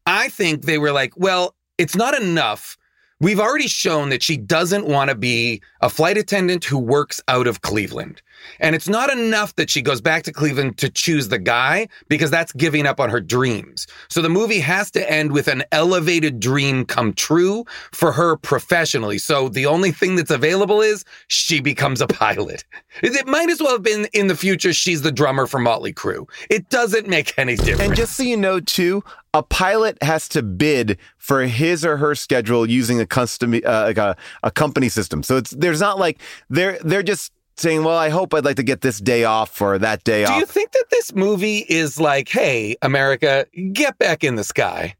[0.05, 2.77] I think they were like, well, it's not enough.
[3.19, 7.47] We've already shown that she doesn't want to be a flight attendant who works out
[7.47, 8.21] of Cleveland.
[8.59, 12.31] And it's not enough that she goes back to Cleveland to choose the guy because
[12.31, 13.87] that's giving up on her dreams.
[14.09, 19.17] So the movie has to end with an elevated dream come true for her professionally.
[19.17, 22.63] So the only thing that's available is she becomes a pilot.
[23.01, 26.27] It might as well have been in the future she's the drummer for Motley Crue.
[26.49, 27.81] It doesn't make any difference.
[27.81, 32.15] And just so you know, too, a pilot has to bid for his or her
[32.15, 35.21] schedule using a custom, uh, like a, a company system.
[35.23, 36.19] So it's there's not like
[36.49, 39.77] they're they're just saying, "Well, I hope I'd like to get this day off or
[39.79, 43.97] that day Do off." Do you think that this movie is like, hey, America, get
[43.97, 44.95] back in the sky?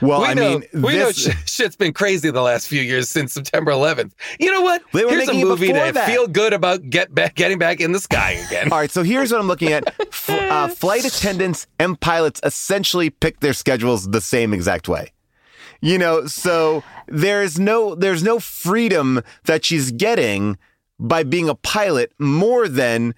[0.00, 3.10] well, we I know, mean, we know sh- shit's been crazy the last few years
[3.10, 4.12] since September 11th.
[4.38, 4.82] You know what?
[4.92, 6.06] They were Here's a movie to that.
[6.08, 8.70] feel good about get back, getting back in the sky again.
[8.72, 9.88] All right, so here's what I'm looking at.
[10.00, 15.12] F- uh, flight attendants and pilots essentially pick their schedules the same exact way.
[15.80, 20.56] You know, so there's no there's no freedom that she's getting
[20.98, 23.14] by being a pilot more than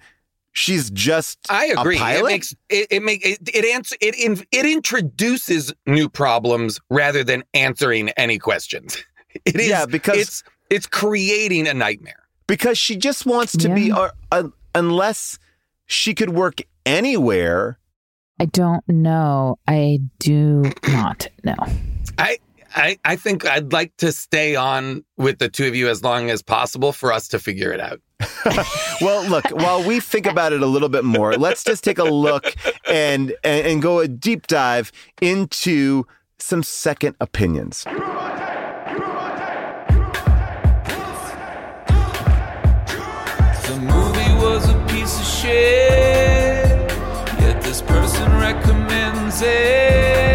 [0.51, 1.97] she's just I agree.
[1.99, 6.79] A It makes it, it make it it answer it in, it introduces new problems
[6.89, 8.97] rather than answering any questions.
[9.45, 12.23] It is Yeah, because- it's it's creating a nightmare.
[12.47, 13.97] because she just wants to be Yeah.
[13.97, 15.37] uh, uh, unless
[15.85, 17.77] she could work anywhere.
[18.39, 19.59] I don't know.
[19.67, 21.55] I do not know.
[22.17, 22.37] I,
[22.75, 26.29] I I think I'd like to stay on with the two of you as long
[26.29, 28.01] as possible for us to figure it out.
[29.01, 32.03] Well, look, while we think about it a little bit more, let's just take a
[32.03, 32.53] look
[32.85, 34.91] and, and and go a deep dive
[35.21, 36.05] into
[36.37, 37.85] some second opinions.
[37.85, 37.93] The
[43.79, 46.91] movie was a piece of shit,
[47.39, 50.28] yet this person recommends it.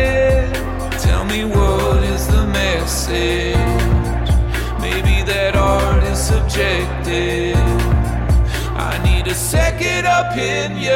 [3.08, 3.56] Message?
[4.80, 7.56] Maybe that art is subjective.
[8.76, 10.94] I need a second opinion.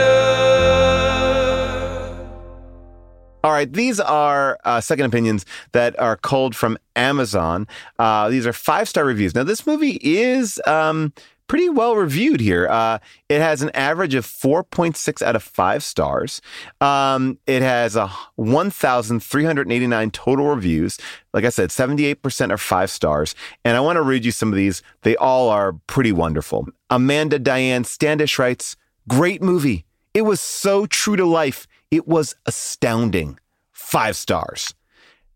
[3.45, 7.67] All right, these are uh, second opinions that are culled from Amazon.
[7.99, 9.35] Uh, these are five star reviews.
[9.35, 11.13] Now, this movie is um,
[11.49, 12.69] pretty well reviewed here.
[12.69, 16.41] Uh, it has an average of 4.6 out of five stars.
[16.81, 20.99] Um, it has a 1,389 total reviews.
[21.33, 23.35] Like I said, 78% are five stars.
[23.65, 24.83] And I want to read you some of these.
[25.03, 26.69] They all are pretty wonderful.
[26.91, 28.77] Amanda Diane Standish writes,
[29.09, 29.87] Great movie.
[30.15, 31.67] It was so true to life.
[31.91, 33.39] It was astounding.
[33.73, 34.75] Five stars.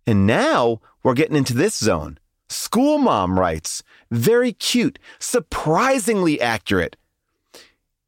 [0.07, 2.19] And now we're getting into this zone.
[2.53, 6.97] School mom writes, very cute, surprisingly accurate.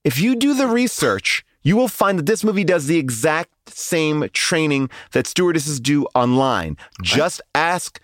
[0.04, 4.28] If you do the research, you will find that this movie does the exact same
[4.32, 6.76] training that stewardesses do online.
[7.02, 8.00] Just ask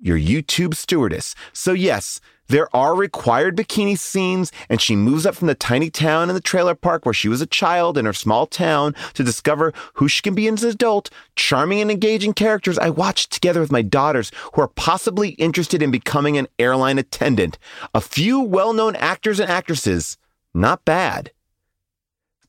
[0.00, 1.34] your YouTube stewardess.
[1.52, 6.28] So, yes, there are required bikini scenes, and she moves up from the tiny town
[6.28, 9.72] in the trailer park where she was a child in her small town to discover
[9.94, 11.10] who she can be as an adult.
[11.34, 15.90] Charming and engaging characters I watched together with my daughters who are possibly interested in
[15.90, 17.58] becoming an airline attendant.
[17.94, 20.16] A few well known actors and actresses.
[20.54, 21.32] Not bad.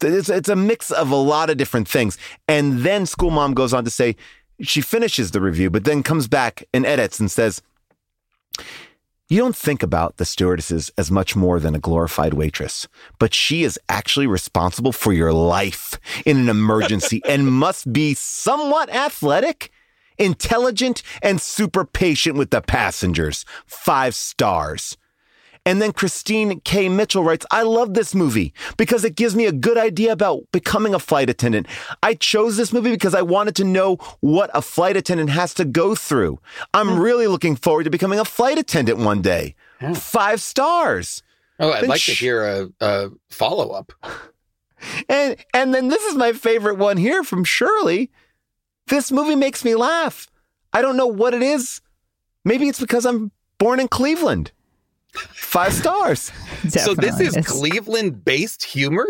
[0.02, 2.18] It's, it's a mix of a lot of different things.
[2.48, 4.16] And then School Mom goes on to say,
[4.62, 7.62] she finishes the review, but then comes back and edits and says,
[9.30, 12.88] You don't think about the stewardesses as much more than a glorified waitress,
[13.20, 18.90] but she is actually responsible for your life in an emergency and must be somewhat
[18.90, 19.70] athletic,
[20.18, 23.44] intelligent, and super patient with the passengers.
[23.66, 24.96] Five stars.
[25.68, 26.88] And then Christine K.
[26.88, 30.94] Mitchell writes, I love this movie because it gives me a good idea about becoming
[30.94, 31.68] a flight attendant.
[32.02, 35.66] I chose this movie because I wanted to know what a flight attendant has to
[35.66, 36.40] go through.
[36.74, 37.00] I'm hmm.
[37.00, 39.56] really looking forward to becoming a flight attendant one day.
[39.82, 39.92] Hmm.
[39.92, 41.22] Five stars.
[41.60, 43.92] Oh, I'd like to hear a, a follow up.
[45.10, 48.12] And and then this is my favorite one here from Shirley.
[48.86, 50.28] This movie makes me laugh.
[50.72, 51.82] I don't know what it is.
[52.46, 54.52] Maybe it's because I'm born in Cleveland.
[55.34, 56.32] Five stars.
[56.70, 59.08] So this Definitely is Cleveland based humor?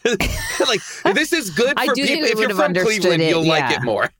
[0.04, 0.80] like
[1.14, 2.28] this is good I for do people.
[2.28, 4.10] If you're from Cleveland, it, you'll like it more.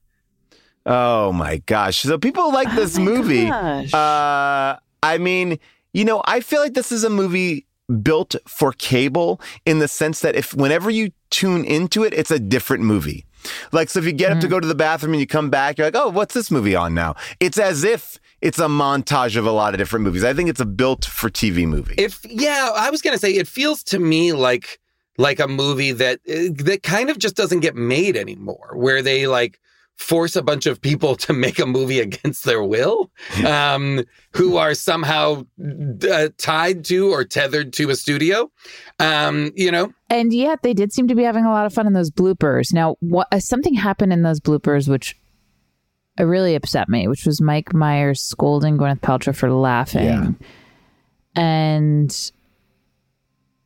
[0.87, 1.99] Oh my gosh.
[2.03, 3.47] So people like this movie.
[3.47, 3.93] gosh.
[3.95, 5.59] Uh I mean,
[5.93, 7.67] you know, I feel like this is a movie
[8.03, 12.39] built for cable in the sense that if whenever you tune into it, it's a
[12.39, 13.25] different movie.
[13.73, 15.79] Like so if you get up to go to the bathroom and you come back,
[15.79, 19.47] you're like, "Oh, what's this movie on now?" It's as if it's a montage of
[19.47, 20.25] a lot of different movies.
[20.25, 21.95] I think it's a built for TV movie.
[21.99, 24.79] If yeah, I was gonna say it feels to me like
[25.17, 29.27] like a movie that uh, that kind of just doesn't get made anymore, where they
[29.27, 29.59] like
[29.97, 33.11] force a bunch of people to make a movie against their will,
[33.47, 35.45] um, who are somehow
[36.11, 38.51] uh, tied to or tethered to a studio.
[39.01, 41.87] Um, you know, And yet they did seem to be having a lot of fun
[41.87, 42.73] in those bloopers.
[42.73, 45.17] Now, what uh, something happened in those bloopers which
[46.19, 50.05] uh, really upset me, which was Mike Myers scolding Gwyneth Paltrow for laughing.
[50.05, 50.31] Yeah.
[51.35, 52.33] And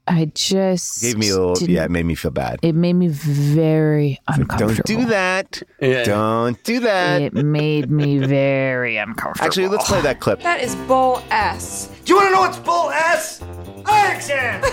[0.09, 2.59] I just Gave me a little yeah, it made me feel bad.
[2.63, 4.75] It made me very uncomfortable.
[4.75, 5.63] Don't do that.
[5.81, 6.05] Yeah.
[6.05, 7.23] Don't do that.
[7.23, 9.47] It made me very uncomfortable.
[9.47, 10.43] Actually, let's play that clip.
[10.43, 11.89] That is bull S.
[12.05, 13.43] Do you want to know what's bull S?
[13.87, 14.65] Accent!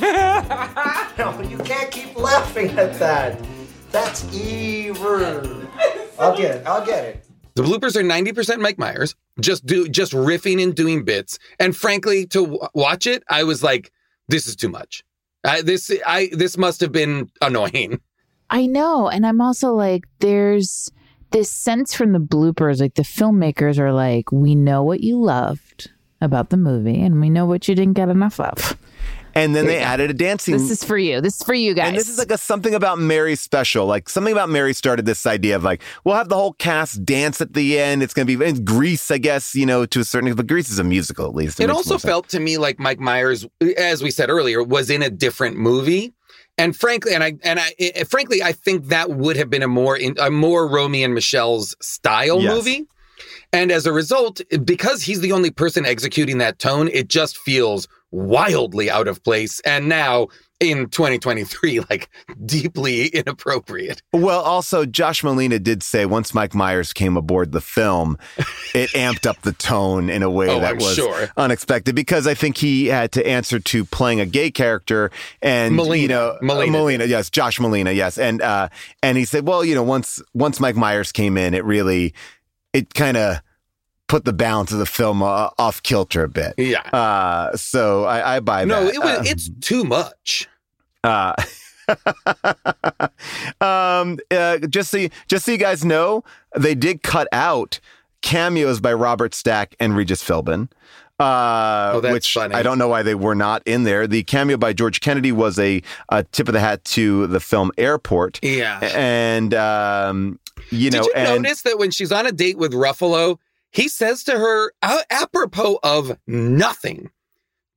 [1.18, 3.40] no, you can't keep laughing at that.
[3.92, 5.61] That's evil.
[6.18, 6.66] I'll get it.
[6.66, 7.24] I'll get it.
[7.54, 11.38] The bloopers are 90% Mike Myers, just do just riffing and doing bits.
[11.60, 13.92] And frankly, to w- watch it, I was like,
[14.28, 15.04] this is too much.
[15.44, 18.00] I, this I this must have been annoying.
[18.50, 19.08] I know.
[19.08, 20.90] And I'm also like, there's
[21.30, 25.90] this sense from the bloopers, like the filmmakers are like, we know what you loved
[26.20, 28.78] about the movie and we know what you didn't get enough of.
[29.34, 30.52] And then they added a dancing.
[30.52, 31.20] This is for you.
[31.20, 31.88] This is for you guys.
[31.88, 33.86] And this is like a something about Mary special.
[33.86, 37.40] Like something about Mary started this idea of like, we'll have the whole cast dance
[37.40, 38.02] at the end.
[38.02, 40.70] It's going to be in Grease, I guess, you know, to a certain but Grease
[40.70, 41.60] is a musical at least.
[41.60, 45.02] It makes also felt to me like Mike Myers, as we said earlier, was in
[45.02, 46.12] a different movie.
[46.58, 49.96] And frankly, and I and I frankly, I think that would have been a more
[49.96, 52.54] in, a more Romy and Michele's style Yes.
[52.54, 52.86] movie.
[53.54, 57.88] And as a result, because he's the only person executing that tone, it just feels
[58.12, 59.58] wildly out of place.
[59.60, 60.28] And now
[60.60, 62.08] in 2023, like
[62.46, 64.00] deeply inappropriate.
[64.12, 68.16] Well, also, Josh Malina did say once Mike Myers came aboard the film,
[68.74, 71.28] it amped up the tone in a way Oh, that I'm was sure.
[71.36, 75.10] unexpected because I think he had to answer to playing a gay character
[75.40, 76.00] and Malina.
[76.02, 78.68] you know Malina Malina, yes, Josh Malina, yes, and uh,
[79.02, 82.14] and he said, well, you know, once once Mike Myers came in, it really
[82.72, 83.38] it kind of
[84.08, 86.54] put the balance of the film uh, off kilter a bit.
[86.58, 86.80] Yeah.
[86.92, 88.94] Uh, so I, I buy No, that.
[88.94, 90.48] it was, Uh, it's too much.
[91.04, 91.34] uh,
[93.60, 96.24] um, uh, just so you, just so you guys know,
[96.56, 97.80] they did cut out
[98.22, 100.68] cameos by Robert Stack and Regis Philbin.
[101.18, 102.54] Uh, Oh, that's which funny.
[102.54, 104.06] I don't know why they were not in there.
[104.06, 107.70] The cameo by George Kennedy was a, a tip of the hat to the film
[107.78, 108.40] Airport.
[108.42, 108.80] Yeah.
[108.94, 110.38] And, um,
[110.70, 113.38] you know Did know, you and notice that when she's on a date with Ruffalo,
[113.72, 114.72] he says to her,
[115.10, 117.10] apropos of nothing,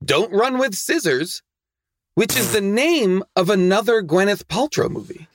[0.04, 1.42] don't run with scissors,
[2.14, 5.26] which is the name of another Gwyneth Paltrow movie.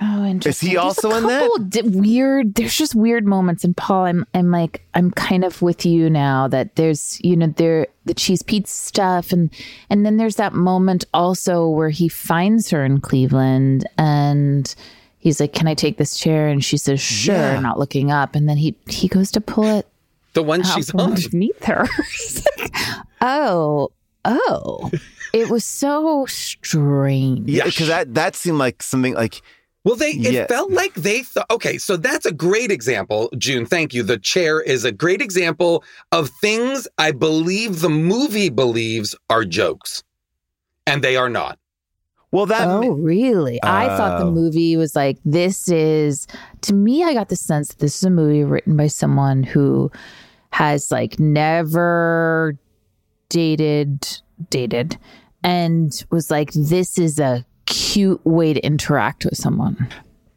[0.00, 0.68] Oh, interesting.
[0.68, 1.40] Is he also a in that?
[1.40, 2.54] couple di- weird.
[2.54, 3.64] There's just weird moments.
[3.64, 7.48] And Paul, I'm, I'm like, I'm kind of with you now that there's, you know,
[7.48, 9.50] there the cheese pizza stuff, and
[9.90, 14.72] and then there's that moment also where he finds her in Cleveland, and
[15.18, 17.58] he's like, "Can I take this chair?" And she says, "Sure," Yeah.
[17.60, 19.86] not looking up, and then he he goes to pull it
[20.38, 21.00] The one out she's on.
[21.14, 21.84] underneath her.
[23.20, 23.90] Oh,
[24.24, 24.90] oh,
[25.32, 27.48] it was so strange.
[27.48, 29.42] yeah, because that that seemed like something like
[29.84, 30.46] Well, they it Yeah.
[30.46, 31.46] felt like they thought.
[31.50, 33.66] Okay, so that's a great example, June.
[33.66, 34.02] Thank you.
[34.04, 35.82] The chair is a great example
[36.12, 40.04] of things I believe the movie believes are jokes,
[40.86, 41.58] and they are not.
[42.30, 43.58] well that Oh, really?
[43.64, 44.30] I thought the Oh.
[44.30, 46.26] movie was like, this is,
[46.60, 49.90] to me, I got the sense that this is a movie written by someone who
[50.50, 52.56] has like never
[53.28, 54.20] dated,
[54.50, 54.96] dated,
[55.42, 59.88] and was like, this is a cute way to interact with someone.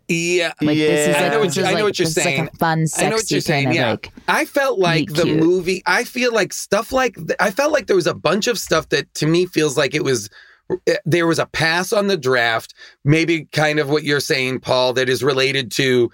[0.08, 1.24] Yeah, Like, this is Yeah.
[1.26, 2.40] I know what this you- is I know like- what you're saying.
[2.42, 3.64] Like a fun, sexy I know what you're saying.
[3.66, 5.40] kind of Yeah, like, I felt like the cute.
[5.40, 5.82] movie.
[5.86, 8.90] I feel like stuff like th- I felt like there was a bunch of stuff
[8.90, 10.30] that to me feels like it was.
[10.88, 12.74] eh, There was a pass on the draft,
[13.06, 16.10] maybe kind of what you're saying, Paul, that is related to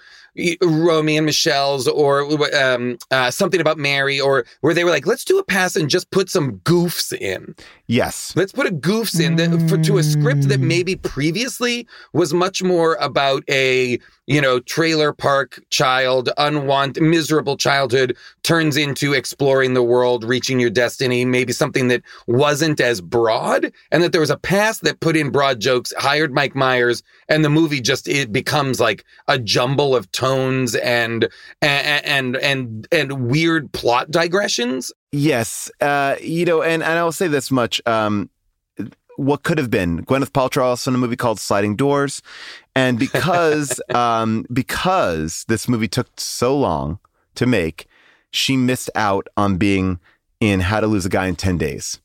[0.61, 2.21] Romy and Michele's or
[2.55, 5.89] um, uh, something about Mary, or where they were like, let's do a pass and
[5.89, 7.55] just put some goofs in.
[7.87, 8.33] yes.
[8.35, 10.49] Let's put a goofs in that, for, to a script Mm.
[10.49, 17.57] that maybe previously was much more about a you know trailer park child, unwanted, miserable
[17.57, 21.25] childhood turns into exploring the world, reaching your destiny.
[21.25, 25.31] Maybe something that wasn't as broad, and that there was a past that put in
[25.31, 30.11] broad jokes, hired Mike Myers, and the movie just it becomes like a jumble of
[30.11, 31.27] tones and
[31.61, 34.91] and and and, and weird plot digressions.
[35.11, 37.81] Yes, uh, you know, and, and I'll say this much.
[37.85, 38.29] Um,
[39.17, 42.21] what could have been Gwyneth Paltrow also in a movie called Sliding Doors,
[42.77, 46.99] and because um, because this movie took so long
[47.35, 47.87] to make,
[48.31, 49.99] she missed out on being
[50.39, 51.99] in How to Lose a Guy in Ten Days.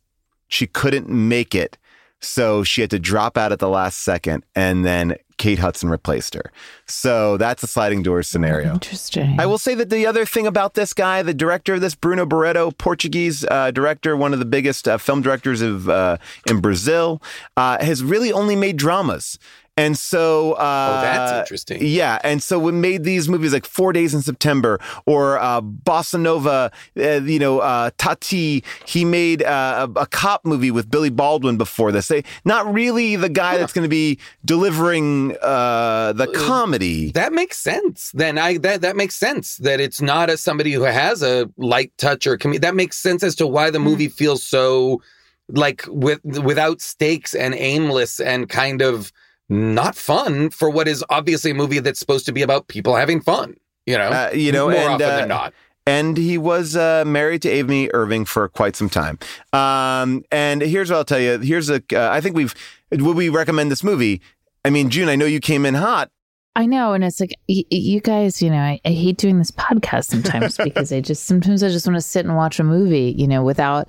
[0.48, 1.78] She couldn't make it,
[2.20, 6.34] so she had to drop out at the last second, and then Kate Hudson replaced
[6.34, 6.52] her.
[6.86, 8.74] So that's a sliding doors scenario.
[8.74, 9.40] Interesting.
[9.40, 12.24] I will say that the other thing about this guy, the director of this, Bruno
[12.24, 16.18] Barreto, Portuguese uh, director, one of the biggest uh, film directors of uh,
[16.48, 17.20] in Brazil,
[17.56, 19.38] uh, has really only made dramas.
[19.78, 21.78] And so, uh, Oh, that's interesting.
[21.80, 26.20] Yeah, and so we made these movies like Four Days in September or uh, Bossa
[26.20, 26.70] Nova.
[26.94, 28.62] Uh, you know, uh, Tati.
[28.86, 32.08] He made uh, a, a cop movie with Billy Baldwin before this.
[32.08, 37.10] They, not really the guy that's going to be delivering uh, the comedy.
[37.12, 38.12] That makes sense.
[38.12, 41.96] Then I that that makes sense that it's not as somebody who has a light
[41.96, 45.00] touch or com- that makes sense as to why the movie feels so
[45.48, 49.10] like with without stakes and aimless and kind of
[49.52, 53.20] not fun for what is obviously a movie that's supposed to be about people having
[53.20, 53.54] fun.
[53.86, 55.54] You know, Uh, you know, more and, often uh, than not.
[55.86, 59.18] And he was uh, married to Amy Irving for quite some time.
[59.52, 61.38] Um, and here's what I'll tell you.
[61.38, 61.82] Here's a.
[61.92, 62.54] Uh, I think we've.
[62.92, 64.20] Would we recommend this movie?
[64.64, 65.08] I mean, June.
[65.08, 66.10] I know you came in hot.
[66.54, 69.38] I know, and it's like y- y- you guys, you know, I, I hate doing
[69.38, 72.64] this podcast sometimes because I just sometimes I just want to sit and watch a
[72.64, 73.88] movie, you know, without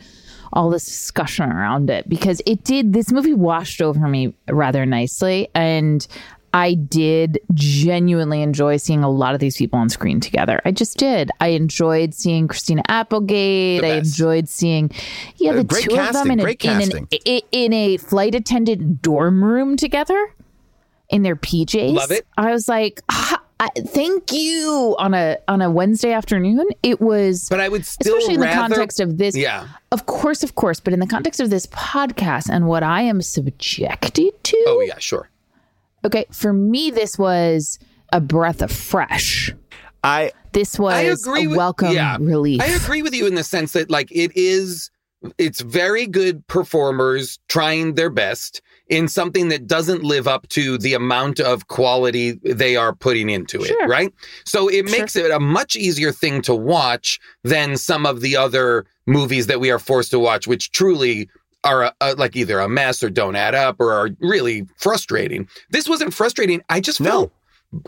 [0.53, 2.93] all this discussion around it because it did.
[2.93, 6.05] This movie washed over me rather nicely, and
[6.53, 10.61] I did genuinely enjoy seeing a lot of these people on screen together.
[10.65, 11.31] I just did.
[11.39, 13.83] I enjoyed seeing Christina Applegate.
[13.83, 14.91] I enjoyed seeing,
[15.37, 16.81] yeah, Uh, the great two of them in, a, in,
[17.25, 20.33] an, in a flight attendant dorm room together
[21.09, 21.93] in their PJs.
[21.95, 22.25] Love it.
[22.37, 26.67] I was like, "Ah, I, thank you on a on a Wednesday afternoon.
[26.81, 29.37] It was, but I would still especially in the context of this.
[29.37, 29.67] Yeah.
[29.93, 30.81] of course, of course.
[30.81, 34.97] But in the context of this podcast and what I am subjected to, Oh yeah,
[34.99, 35.29] sure.
[36.03, 37.79] okay, for me, this was
[38.11, 39.53] a breath of fresh.
[40.03, 42.17] I this was I agree a with, welcome yeah.
[42.19, 42.61] relief.
[42.61, 44.91] I agree with you in the sense that like it is
[45.37, 50.93] it's very good performers trying their best in something that doesn't live up to the
[50.93, 54.13] amount of quality they are putting into it, right?
[54.45, 58.85] So it makes it a much easier thing to watch than some of the other
[59.05, 61.29] movies that we are forced to watch which truly
[61.63, 65.47] are a, a- like either a mess or don't add up or are really frustrating.
[65.69, 66.61] This wasn't frustrating.
[66.69, 67.31] I just felt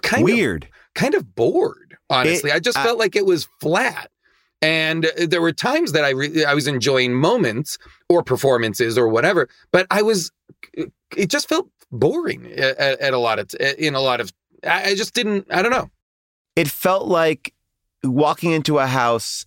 [0.01, 0.63] kind Weird.
[0.63, 1.97] of kind of bored.
[2.09, 4.09] Honestly, It- I just I- felt like it was flat.
[4.61, 7.77] And uh, there were times that I re- I was enjoying moments
[8.09, 10.31] or performances or whatever, but I was
[10.74, 14.32] it just felt boring at, at a lot of in a lot of
[14.63, 15.89] I I just didn't I don't know.
[16.55, 17.53] It felt like
[18.03, 19.45] walking into a house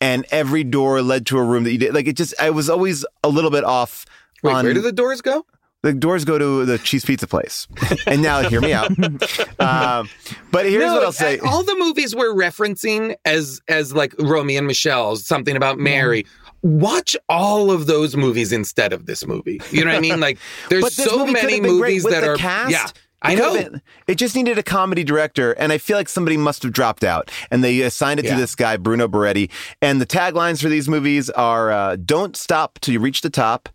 [0.00, 1.94] and every door led to a room that you did.
[1.94, 4.04] Like it just, I was always a little bit off.
[4.42, 5.46] Wait, on, where do the doors go?
[5.82, 7.66] The doors go to the cheese pizza place.
[8.06, 8.90] and now, hear me out.
[9.60, 10.08] um,
[10.50, 11.38] but here's No, what I'll say.
[11.38, 16.26] All the movies we're referencing as as like Romy and Michele, something about Mary.
[16.64, 19.60] Watch all of those movies instead of this movie.
[19.70, 20.18] You know what I mean?
[20.18, 20.38] Like
[20.70, 22.70] there's so many have been great movies that are cast.
[22.70, 22.86] yeah.
[23.20, 23.54] I know.
[23.54, 27.04] been- it just needed a comedy director, and I feel like somebody must have dropped
[27.04, 28.34] out, and they assigned it Yeah.
[28.34, 29.46] to this guy Bruno Barreto.
[29.82, 33.68] And the taglines for these movies are uh, "Don't stop till you reach the top,"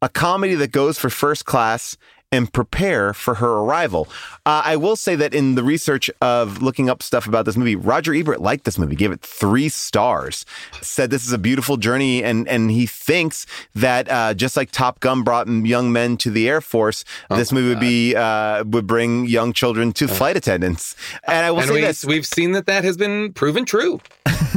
[0.00, 1.96] a comedy that goes for first class,
[2.30, 4.06] and prepare for her arrival.
[4.44, 7.76] Uh, I will say that in the research of looking up stuff about this movie,
[7.76, 10.44] Roger Ebert liked this movie, gave it three stars,
[10.82, 15.00] said this is a beautiful journey, and and he thinks that uh, just like Top
[15.00, 18.86] Gun brought young men to the Air Force, Oh this movie would be uh, would
[18.86, 20.96] bring young children to flight attendants.
[21.24, 24.00] And I will and say we, this: we've seen that that has been proven true.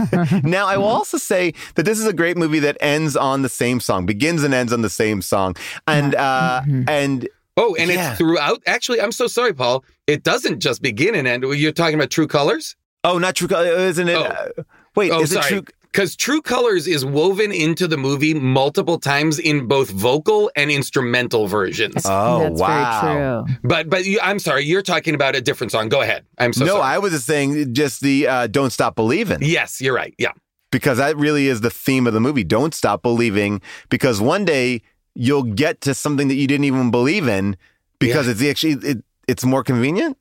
[0.43, 3.49] now, I will also say that this is a great movie that ends on the
[3.49, 5.55] same song, begins and ends on the same song,
[5.88, 8.10] and uh, and Oh, and Yeah.
[8.12, 8.62] it's throughout.
[8.66, 9.84] Actually, I'm so sorry, Paul.
[10.08, 11.43] It doesn't just begin and end.
[11.43, 12.76] You're talking about True Colors.
[13.04, 14.16] oh, not true, Color- isn't it?
[14.16, 14.24] Oh.
[14.24, 14.64] uh,
[14.95, 15.47] wait, Oh, is it sorry.
[15.49, 15.64] true?
[15.91, 21.47] Because True Colors is woven into the movie multiple times in both vocal and instrumental
[21.47, 22.04] versions.
[22.06, 23.02] Oh, That's wow.
[23.02, 23.56] very true.
[23.64, 25.89] But but you, I'm sorry, you're talking about a different song.
[25.89, 26.24] Go ahead.
[26.38, 26.68] I'm so sorry.
[26.70, 26.95] no, sorry.
[26.95, 30.14] I was just saying just the uh, "Don't Stop Believing" yes, you're right.
[30.18, 30.32] Yeah.
[30.72, 32.45] because that really is the theme of the movie.
[32.45, 34.82] Don't stop believing because one day
[35.16, 37.57] you'll get to something that you didn't even believe in
[37.99, 40.18] because it's actually it, it's more convenient.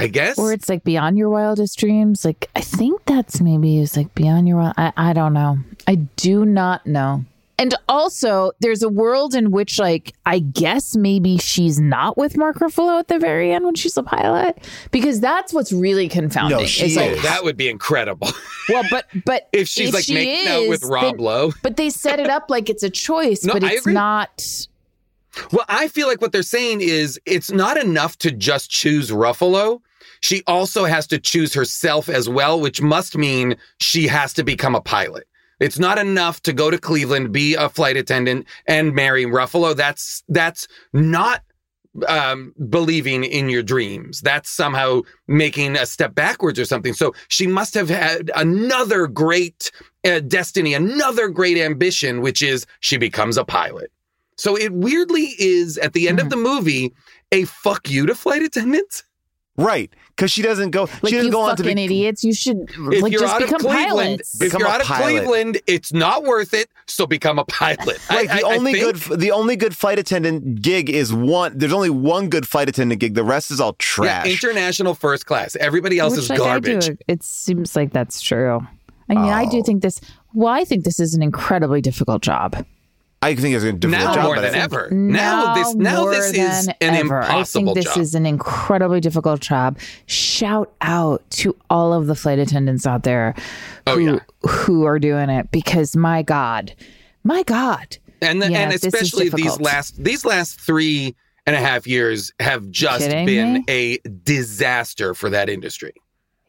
[0.00, 0.38] I guess.
[0.38, 2.24] Or it's like beyond your wildest dreams.
[2.24, 4.58] Like I think that's maybe is like beyond your.
[4.58, 5.58] wild- I I don't know.
[5.86, 7.24] I do not know.
[7.60, 12.58] And also, there's a world in which, like, I guess maybe she's not with Mark
[12.58, 14.58] Ruffalo at the very end when she's a pilot,
[14.92, 16.58] because that's what's really confounding.
[16.60, 17.18] No, she It's like, is.
[17.18, 18.28] Oh, that would be incredible.
[18.68, 21.52] well, but but If she's, like, she making out with is, Rob then- Lowe.
[21.62, 24.44] but they set it up like it's a choice, No, but I it's not.
[25.52, 29.80] Well, I feel like what they're saying is it's not enough to just choose Ruffalo.
[30.20, 34.74] She also has to choose herself as well, which must mean she has to become
[34.74, 35.27] a pilot.
[35.60, 39.74] It's not enough to go to Cleveland, be a flight attendant, and marry Ruffalo.
[39.74, 41.42] That's that's not
[42.06, 44.20] um, believing in your dreams.
[44.20, 46.92] That's somehow making a step backwards or something.
[46.92, 49.70] So she must have had another great
[50.04, 53.90] uh, destiny, another great ambition, which is she becomes a pilot.
[54.36, 56.94] So it weirdly is at the end of the movie
[57.32, 59.02] a fuck you to flight attendants.
[59.58, 60.82] Right, because she doesn't go.
[60.82, 61.84] Like she doesn't you go on to fucking be.
[61.84, 63.88] idiots, you should If like you're just out of become Cleveland,
[64.18, 64.34] pilots.
[64.34, 65.02] if Become you're a out of pilot.
[65.24, 66.70] Cleveland, it's not worth it.
[66.86, 67.98] So become a pilot.
[68.08, 71.58] I- the I- I only think- good, the only good flight attendant gig is one.
[71.58, 73.14] There's only one good flight attendant gig.
[73.14, 74.26] The rest is all Yeah, trash.
[74.26, 75.56] international first class.
[75.56, 76.96] Everybody else Which, is like, I do- garbage.
[77.08, 78.60] it seems like that's true.
[79.10, 79.50] I mean, I Oh.
[79.50, 80.00] do think this.
[80.34, 82.64] Well, I think this is an incredibly difficult job.
[83.20, 84.88] I think it's a difficult Now job, more but than ever.
[84.92, 87.18] Now this now more this is than an ever.
[87.20, 87.98] impossible I think this job.
[88.02, 89.76] is an incredibly difficult job.
[90.06, 93.34] Shout out to all of the flight attendants out there
[93.88, 94.18] Oh, who yeah.
[94.48, 96.72] who are doing it because my God,
[97.24, 97.96] my God.
[98.22, 102.70] and the, Yeah, and especially these last these last three and a half years have
[102.70, 103.64] just Kidding been me?
[103.68, 105.92] a disaster for that industry.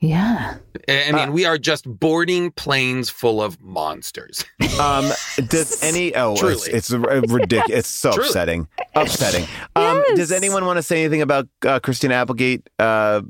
[0.01, 0.55] Yeah.
[0.87, 4.45] I I Uh, mean, we are just boarding planes full of monsters.
[4.79, 5.11] Um,
[5.49, 6.15] does any?
[6.15, 6.71] Oh, it's, Truly.
[6.71, 6.89] it's
[7.29, 7.79] ridiculous.
[7.79, 8.29] It's so Truly.
[8.29, 8.67] upsetting.
[8.95, 9.45] Upsetting.
[9.75, 13.23] Um, does anyone want to say anything about uh, Christina Applegate uh,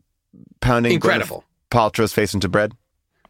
[0.61, 1.43] pounding Incredible.
[1.71, 2.73] Gwyneth Paltrow's face into bread?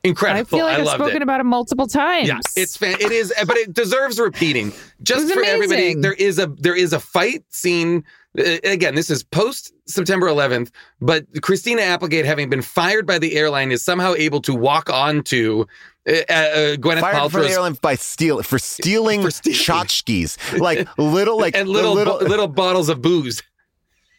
[0.03, 0.41] Incredible.
[0.41, 1.21] I feel like I I've spoken it.
[1.21, 2.27] about it multiple times.
[2.27, 4.73] Yeah, it's fan- it is, but it deserves repeating.
[5.01, 8.03] Just was for everybody, there is a there is a fight scene.
[8.37, 10.69] Uh, again, this is post September 11th,
[11.01, 15.65] but Christina Applegate, having been fired by the airline, is somehow able to walk onto
[16.07, 19.57] uh, uh, Gwyneth Fired from the airline by steal for stealing, For stealing.
[19.59, 22.19] tchotchkes, like little like and little little.
[22.19, 23.41] bo- little bottles of booze.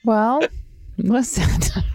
[0.04, 0.40] Well,
[1.04, 1.44] listen.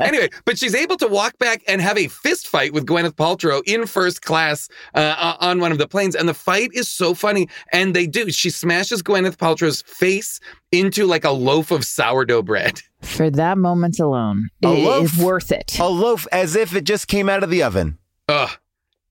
[0.00, 3.62] anyway, but she's able to walk back and have a fist fight with Gwyneth Paltrow
[3.66, 6.14] in first class uh, on one of the planes.
[6.14, 7.48] And the fight is so funny.
[7.72, 8.30] And they do.
[8.30, 10.40] She smashes Gwyneth Paltrow's face
[10.72, 12.80] into like a loaf of sourdough bread.
[13.02, 15.04] For that moment alone, A it loaf.
[15.04, 15.78] is worth it.
[15.78, 17.98] a loaf as if it just came out of the oven.
[18.28, 18.50] Ugh.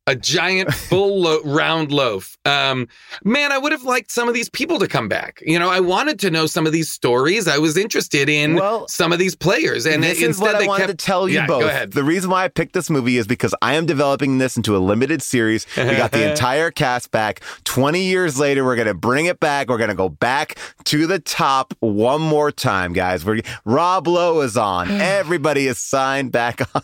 [0.07, 2.37] A giant full lo- round loaf.
[2.45, 2.87] Um,
[3.23, 5.41] man, I would have liked some of these people to come back.
[5.43, 7.47] You know, I wanted to know some of these stories.
[7.47, 10.65] I was interested in Well, some of these players, and this instead is what they
[10.65, 11.61] I wanted kept- to tell you Yeah, both.
[11.63, 11.93] Go ahead.
[11.93, 14.79] The reason why I picked this movie is because I am developing this into a
[14.79, 15.65] limited series.
[15.75, 17.41] We got the entire cast back.
[17.63, 19.69] 20 years later, we're going to bring it back.
[19.69, 23.25] We're going to go back to the top one more time, guys.
[23.25, 24.91] We're, Rob Lowe is on.
[25.01, 26.83] Everybody is signed back on.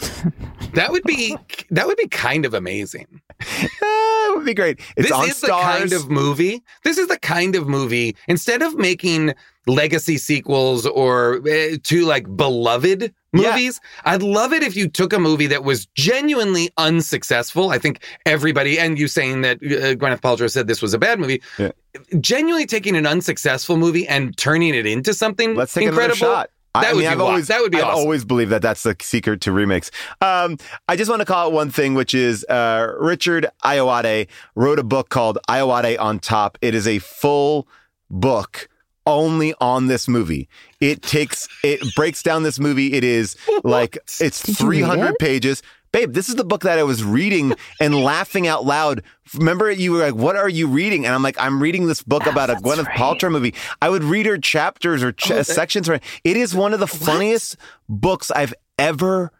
[0.74, 1.36] That would be
[1.70, 3.20] that would be kind of amazing.
[3.84, 4.78] Ah, it would be great.
[4.96, 5.40] It's this is Stars.
[5.40, 5.48] the
[5.88, 6.62] kind of movie.
[6.84, 8.16] This is the kind of movie.
[8.28, 9.34] Instead of making
[9.66, 13.02] legacy sequels or uh, to like beloved
[13.34, 13.50] Yeah.
[13.50, 17.70] movies, I'd love it if you took a movie that was genuinely unsuccessful.
[17.70, 21.18] I think everybody, and you saying that uh, Gwyneth Paltrow said this was a bad
[21.18, 21.72] movie, Yeah.
[22.20, 26.26] genuinely taking an unsuccessful movie and turning it into something Let's take incredible.
[26.26, 26.50] another shot.
[26.74, 27.98] That I would mean, be I've always, that would be I've awesome.
[28.00, 29.90] always believed that that's the secret to remakes.
[30.22, 30.56] Um,
[30.88, 34.82] I just want to call out one thing, which is uh, Richard Ayoade wrote a
[34.82, 36.56] book called Ayoade on Top.
[36.62, 37.68] It is a full
[38.10, 38.68] book
[39.04, 40.48] only on this movie.
[40.80, 42.94] It takes, it breaks down this movie.
[42.94, 45.18] It is like, it's Did you read 300 it?
[45.18, 45.62] pages.
[45.92, 49.02] Babe, this is the book that I was reading and laughing out loud.
[49.34, 52.26] Remember, you were like, "What are you reading?" And I'm like, "I'm reading this book
[52.26, 52.96] about a Gwyneth right.
[52.96, 55.88] Paltrow movie." I would read her chapters or ch- Oh, that- sections.
[55.88, 57.56] Right, it is one of the funniest
[57.88, 59.30] books I've ever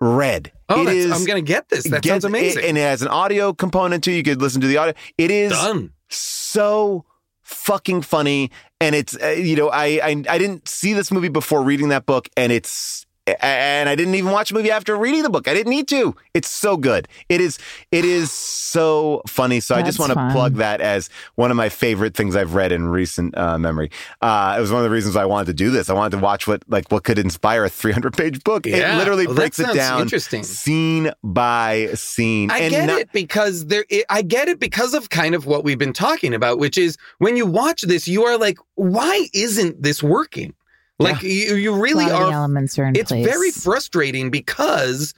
[0.00, 0.52] read.
[0.68, 1.84] Oh, It is- I'm going to get this.
[1.88, 2.62] That get- sounds amazing.
[2.64, 4.12] it- and it has an audio component too.
[4.12, 4.94] You could listen to the audio.
[5.18, 5.90] It is Done.
[6.08, 7.04] so
[7.42, 8.50] fucking funny
[8.80, 12.04] and it's uh, you know I, I i didn't see this movie before reading that
[12.04, 13.05] book and it's
[13.40, 15.48] and I didn't even watch the movie after reading the book.
[15.48, 16.14] I didn't need to.
[16.34, 17.08] It's so good.
[17.28, 17.58] It is.
[17.90, 19.60] It is so funny.
[19.60, 22.72] So I just want to plug that as one of my favorite things I've read
[22.72, 23.90] in recent uh, memory.
[24.22, 25.90] Uh, it was one of the reasons I wanted to do this.
[25.90, 28.66] I wanted to watch what like what could inspire a 300 page book.
[28.66, 28.94] Yeah.
[28.94, 30.42] It literally Well, breaks it down, interesting.
[30.44, 32.50] scene by scene.
[32.50, 33.84] I and get not- it because there.
[33.88, 36.96] It, I get it because of kind of what we've been talking about, which is
[37.18, 40.54] when you watch this, you are like, why isn't this working?
[40.98, 42.32] Like you, you really lot the are.
[42.32, 43.26] elements are in It's place.
[43.26, 45.12] very frustrating because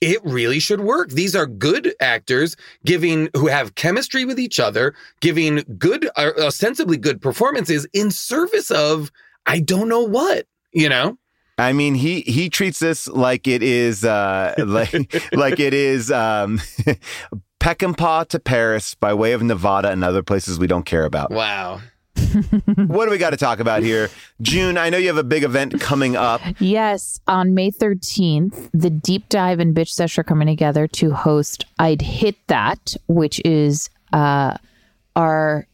[0.00, 1.10] it really should work.
[1.10, 6.96] These are good actors giving who have chemistry with each other, giving good, uh, ostensibly
[6.96, 9.10] good performances in service of
[9.46, 11.18] I don't know what, you know.
[11.58, 14.92] I mean, he he treats this like it is uh, like
[15.32, 16.60] like it is um,
[17.60, 21.30] Peckinpah to Paris by way of Nevada and other places we don't care about.
[21.30, 21.80] Wow.
[22.86, 24.08] what do we got to talk about here?
[24.40, 26.40] June, I know you have a big event coming up.
[26.58, 31.64] Yes, on May 13th, the Deep Dive and Bitch Sesh are coming together to host
[31.78, 34.56] I'd Hit That, which is uh,
[35.16, 35.66] our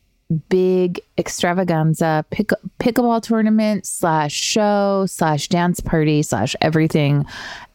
[0.49, 7.25] big extravaganza pick, pickleball tournament slash show slash dance party slash everything.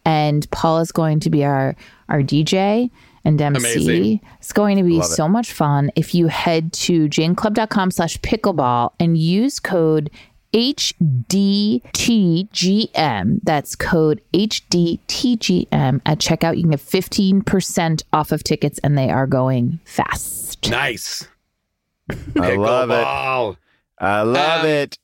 [0.06, 1.76] And Paul is going to be our,
[2.10, 2.92] our DJ
[3.26, 3.58] and MC.
[3.60, 4.22] Amazing.
[4.40, 5.10] It's going to be Love it.
[5.10, 5.92] so much fun.
[5.96, 10.10] If you head to janeclub.com slash pickleball and use code
[10.54, 11.80] HDTGM,
[13.44, 19.28] that's code HDTGM at checkout, you can get 15% off of tickets and they are
[19.28, 20.70] going fast.
[20.70, 21.28] Nice.
[22.40, 22.94] I love it.
[22.94, 23.58] Pickleball.
[24.00, 24.98] I love Um, it.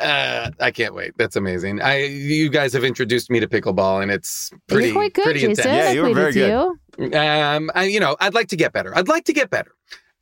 [0.00, 1.12] Uh, I can't wait.
[1.18, 1.82] That's amazing.
[1.82, 5.40] I you guys have introduced me to pickleball, and it's pretty You're quite good, pretty
[5.40, 5.50] Jason.
[5.50, 5.66] intense.
[5.66, 6.78] Yeah, you were I very good.
[6.98, 7.18] you.
[7.18, 8.96] Um, I, you know, I'd like to get better.
[8.96, 9.72] I'd like to get better.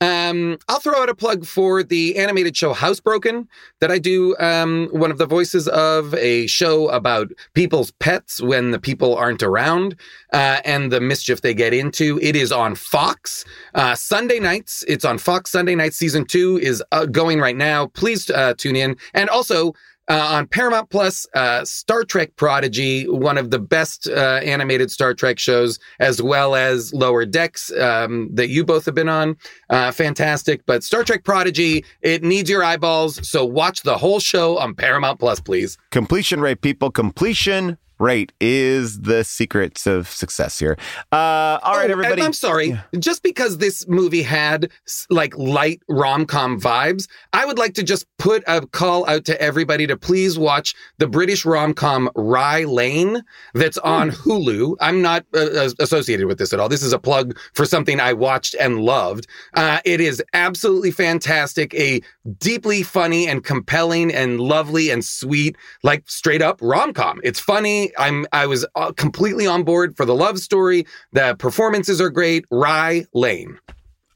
[0.03, 3.47] Um, I'll throw out a plug for the animated show Housebroken
[3.81, 4.37] that I do.
[4.39, 9.43] Um, one of the voices of a show about people's pets when the people aren't
[9.43, 9.97] around,
[10.35, 12.19] uh, and the mischief they get into.
[12.21, 14.85] It is on Fox uh, Sunday nights.
[14.87, 15.97] It's on Fox Sunday nights.
[15.97, 17.87] Season two is uh, going right now.
[17.87, 19.73] Please uh, tune in, and also.
[20.09, 25.15] Uh, on Paramount Plus, uh, Star Trek Prodigy, one of the best uh, animated Star
[25.15, 29.37] Trek shows, as well as Lower Decks um, that you both have been on.
[29.69, 30.65] Uh, fantastic.
[30.67, 33.29] But Star Trek Prodigy, it needs your eyeballs.
[33.29, 35.77] So watch the whole show on Paramount Plus, please.
[35.91, 36.91] Completion rate, people.
[36.91, 40.77] Completion rate is the secrets of success here.
[41.13, 42.23] Uh, all right, Oh, and everybody.
[42.23, 42.79] I'm sorry.
[42.99, 44.71] Just because this movie had
[45.11, 49.41] like light rom com vibes, I would like to just put a call out to
[49.41, 53.23] everybody to please watch the British rom com Rye Lane
[53.55, 54.77] that's on Hulu.
[54.81, 56.69] I'm not uh, uh, associated with this at all.
[56.69, 59.27] This is a plug for something I watched and loved.
[59.55, 61.73] Uh, it is absolutely fantastic.
[61.75, 62.01] A
[62.39, 67.21] deeply funny and compelling and lovely and sweet, like straight up rom com.
[67.25, 67.86] It's funny.
[67.99, 70.87] I'm I was uh, completely on board for the love story.
[71.13, 72.45] The performances are great.
[72.51, 73.59] Rye Lane.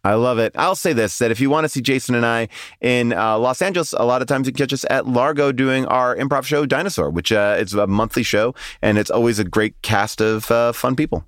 [0.02, 0.52] I love it.
[0.56, 2.48] I'll say this that if you want to see Jason and I
[2.80, 6.16] in uh, Los Angeles, a lot of times you catch us at Largo doing our
[6.16, 10.20] improv show Dinosaur, which uh, is a monthly show and it's always a great cast
[10.20, 11.24] of uh, fun people.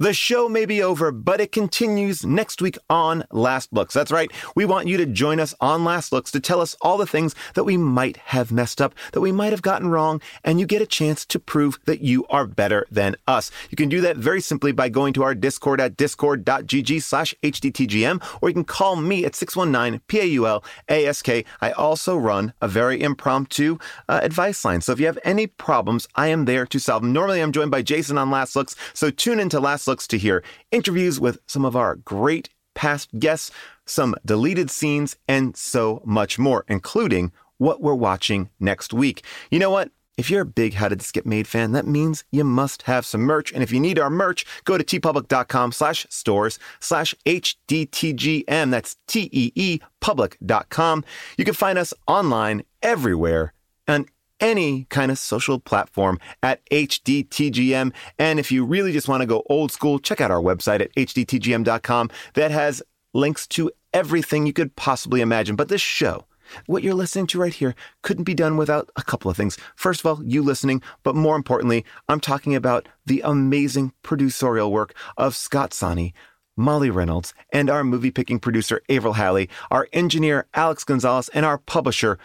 [0.00, 3.92] The show may be over, but it continues next week on Last Looks.
[3.92, 4.32] That's right.
[4.56, 7.34] We want you to join us on Last Looks to tell us all the things
[7.52, 10.80] that we might have messed up, that we might have gotten wrong, and you get
[10.80, 13.50] a chance to prove that you are better than us.
[13.68, 18.22] You can do that very simply by going to our Discord at discord.gg slash hdtgm,
[18.40, 21.28] or you can call me at 619-PAUL-ASK.
[21.60, 23.76] I also run a very impromptu
[24.08, 24.80] uh, advice line.
[24.80, 27.12] So if you have any problems, I am there to solve them.
[27.12, 30.42] Normally, I'm joined by Jason on Last Looks, so tune into Last Looks to hear
[30.70, 33.50] interviews with some of our great past guests,
[33.86, 39.22] some deleted scenes, and so much more, including what we're watching next week.
[39.50, 39.90] You know what?
[40.16, 43.06] If you're a big How Did This Get Made fan, that means you must have
[43.06, 43.52] some merch.
[43.52, 48.70] And if you need our merch, go to teepublic.com slash stores slash HDTGM.
[48.70, 51.04] That's T-E-E public.com.
[51.38, 53.54] You can find us online everywhere
[53.88, 54.06] on
[54.40, 57.92] any kind of social platform at HDTGM.
[58.18, 60.94] And if you really just want to go old school, check out our website at
[60.94, 65.56] HDTGM.com that has links to everything you could possibly imagine.
[65.56, 66.24] But this show,
[66.66, 69.58] what you're listening to right here couldn't be done without a couple of things.
[69.76, 74.94] First of all, you listening, but more importantly, I'm talking about the amazing producerial work
[75.16, 76.14] of Scott Sani,
[76.56, 81.58] Molly Reynolds, and our movie picking producer, Avril Halley, our engineer, Alex Gonzalez, and our
[81.58, 82.18] publisher,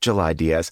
[0.00, 0.70] July Diaz.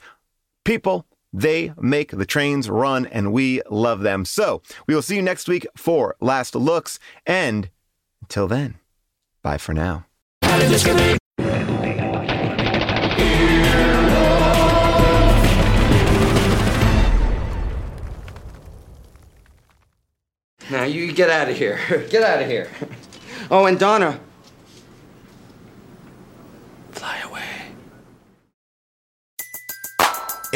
[0.64, 4.24] People, they make the trains run, and we love them.
[4.24, 6.98] So we will see you next week for Last Looks.
[7.26, 7.70] And
[8.22, 8.78] until then,
[9.42, 10.06] bye for now.
[20.70, 22.06] Now you get out of here.
[22.10, 22.70] Get out of here.
[23.52, 24.20] Oh, and Donna.
[26.92, 27.59] Fly away.